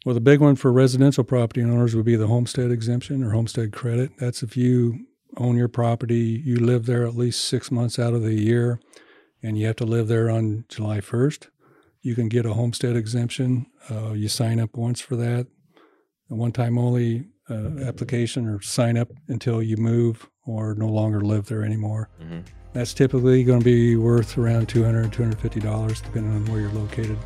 Well, 0.05 0.15
the 0.15 0.21
big 0.21 0.41
one 0.41 0.57
for 0.57 0.73
residential 0.73 1.23
property 1.23 1.63
owners 1.63 1.95
would 1.95 2.05
be 2.05 2.17
the 2.17 2.27
homestead 2.27 2.71
exemption 2.71 3.23
or 3.23 3.31
homestead 3.31 3.73
credit. 3.73 4.11
That's 4.19 4.43
if 4.43 4.57
you 4.57 5.07
own 5.37 5.57
your 5.57 5.69
property, 5.69 6.43
you 6.45 6.57
live 6.57 6.87
there 6.87 7.07
at 7.07 7.15
least 7.15 7.45
six 7.45 7.71
months 7.71 7.99
out 7.99 8.13
of 8.13 8.23
the 8.23 8.35
year, 8.35 8.81
and 9.43 9.57
you 9.57 9.67
have 9.67 9.77
to 9.77 9.85
live 9.85 10.09
there 10.09 10.29
on 10.29 10.65
July 10.69 10.99
1st. 10.99 11.49
You 12.03 12.17
can 12.17 12.29
get 12.29 12.45
a 12.45 12.55
homestead 12.55 12.97
exemption. 12.97 13.67
Uh, 13.89 14.13
you 14.13 14.29
sign 14.29 14.59
up 14.59 14.77
once 14.77 15.01
for 15.01 15.15
that, 15.17 15.47
a 16.31 16.35
one 16.35 16.53
time 16.53 16.79
only 16.79 17.29
uh, 17.49 17.79
application 17.85 18.49
or 18.49 18.61
sign 18.61 18.97
up 18.97 19.09
until 19.29 19.63
you 19.63 19.77
move 19.77 20.29
or 20.47 20.75
no 20.75 20.89
longer 20.89 21.21
live 21.21 21.47
there 21.47 21.65
anymore. 21.65 22.09
Mm-hmm. 22.21 22.41
That's 22.73 22.95
typically 22.95 23.45
going 23.45 23.61
to 23.61 23.65
be 23.65 23.97
worth 23.97 24.39
around 24.39 24.69
$200, 24.69 25.11
$250, 25.11 26.03
depending 26.03 26.33
on 26.33 26.45
where 26.47 26.61
you're 26.61 26.71
located 26.71 27.19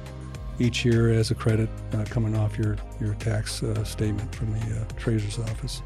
each 0.59 0.85
year 0.85 1.13
as 1.13 1.31
a 1.31 1.35
credit 1.35 1.69
uh, 1.93 2.05
coming 2.09 2.37
off 2.37 2.59
your, 2.59 2.77
your 3.01 3.15
tax 3.15 3.63
uh, 3.63 3.85
statement 3.85 4.35
from 4.35 4.53
the 4.53 4.81
uh, 4.81 4.85
Treasurer's 4.97 5.39
Office. 5.39 5.83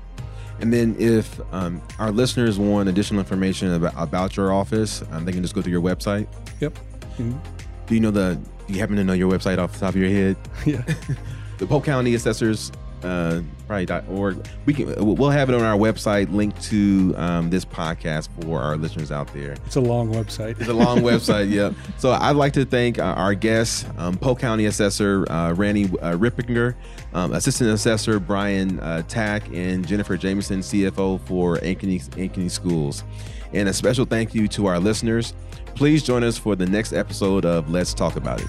And 0.61 0.73
then, 0.73 0.95
if 0.99 1.41
um, 1.53 1.81
our 1.99 2.11
listeners 2.11 2.59
want 2.59 2.89
additional 2.89 3.21
information 3.21 3.73
about, 3.73 3.95
about 3.97 4.37
your 4.37 4.53
office, 4.53 5.03
um, 5.11 5.25
they 5.25 5.33
can 5.33 5.43
just 5.43 5.55
go 5.55 5.63
to 5.63 5.71
your 5.71 5.81
website. 5.81 6.27
Yep. 6.61 6.75
Mm-hmm. 7.19 7.39
Do 7.87 7.95
you 7.95 8.01
know 8.01 8.11
the? 8.11 8.39
Do 8.67 8.75
you 8.75 8.81
happen 8.81 8.97
to 8.97 9.05
know 9.05 9.15
your 9.15 9.31
website 9.31 9.59
off 9.59 9.73
the 9.73 9.81
top 9.81 9.95
of 9.95 10.01
your 10.01 10.11
head? 10.11 10.37
Yeah. 10.67 10.83
the 11.59 11.67
Polk 11.67 11.85
County 11.85 12.15
Assessors 12.15 12.71
uh, 13.05 13.43
probably.org. 13.67 14.47
We 14.67 14.75
can 14.75 15.05
we'll 15.05 15.31
have 15.31 15.49
it 15.49 15.55
on 15.55 15.63
our 15.63 15.77
website 15.77 16.33
linked 16.33 16.61
to 16.65 17.15
um, 17.17 17.51
this 17.51 17.65
podcast 17.65 18.29
for 18.43 18.61
our 18.61 18.77
listeners 18.77 19.13
out 19.13 19.33
there. 19.33 19.53
It's 19.67 19.77
a 19.77 19.81
long 19.81 20.13
website. 20.13 20.61
It's 20.61 20.69
a 20.69 20.75
long 20.75 20.99
website. 21.03 21.51
Yeah. 21.51 21.73
So 21.99 22.13
I'd 22.13 22.37
like 22.37 22.53
to 22.55 22.65
thank 22.65 22.99
uh, 22.99 23.03
our 23.03 23.35
guests, 23.35 23.85
um, 23.99 24.17
Polk 24.17 24.39
County 24.41 24.67
Assessor 24.67 25.31
uh, 25.31 25.53
Randy 25.55 25.85
uh, 25.85 26.17
Ripperger, 26.17 26.75
um, 27.15 27.33
Assistant 27.33 27.71
Assessor 27.71 28.19
Bryon 28.19 28.81
uh, 28.81 29.03
Tack, 29.03 29.49
and 29.53 29.87
Jennifer 29.87 30.17
Jamison, 30.17 30.61
CFO 30.61 31.21
for 31.27 31.59
Ankeny, 31.59 32.01
Ankeny 32.11 32.51
Schools. 32.51 33.05
And 33.53 33.69
a 33.69 33.73
special 33.73 34.05
thank 34.05 34.35
you 34.35 34.47
to 34.49 34.67
our 34.67 34.79
listeners. 34.79 35.35
Please 35.75 36.03
join 36.03 36.23
us 36.25 36.37
for 36.37 36.57
the 36.57 36.67
next 36.67 36.93
episode 36.93 37.45
of 37.45 37.71
Let's 37.71 37.95
Talk 37.95 38.17
About 38.17 38.41
It. 38.41 38.49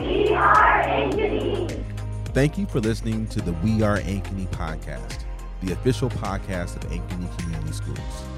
We 0.00 0.32
are 0.34 0.82
Ankeny. 0.84 1.77
Thank 2.38 2.56
you 2.56 2.66
for 2.66 2.78
listening 2.78 3.26
to 3.30 3.40
the 3.40 3.52
We 3.64 3.82
Are 3.82 3.98
Ankeny 3.98 4.46
podcast, 4.50 5.24
the 5.60 5.72
official 5.72 6.08
podcast 6.08 6.76
of 6.76 6.88
Ankeny 6.88 7.36
Community 7.36 7.72
Schools. 7.72 8.37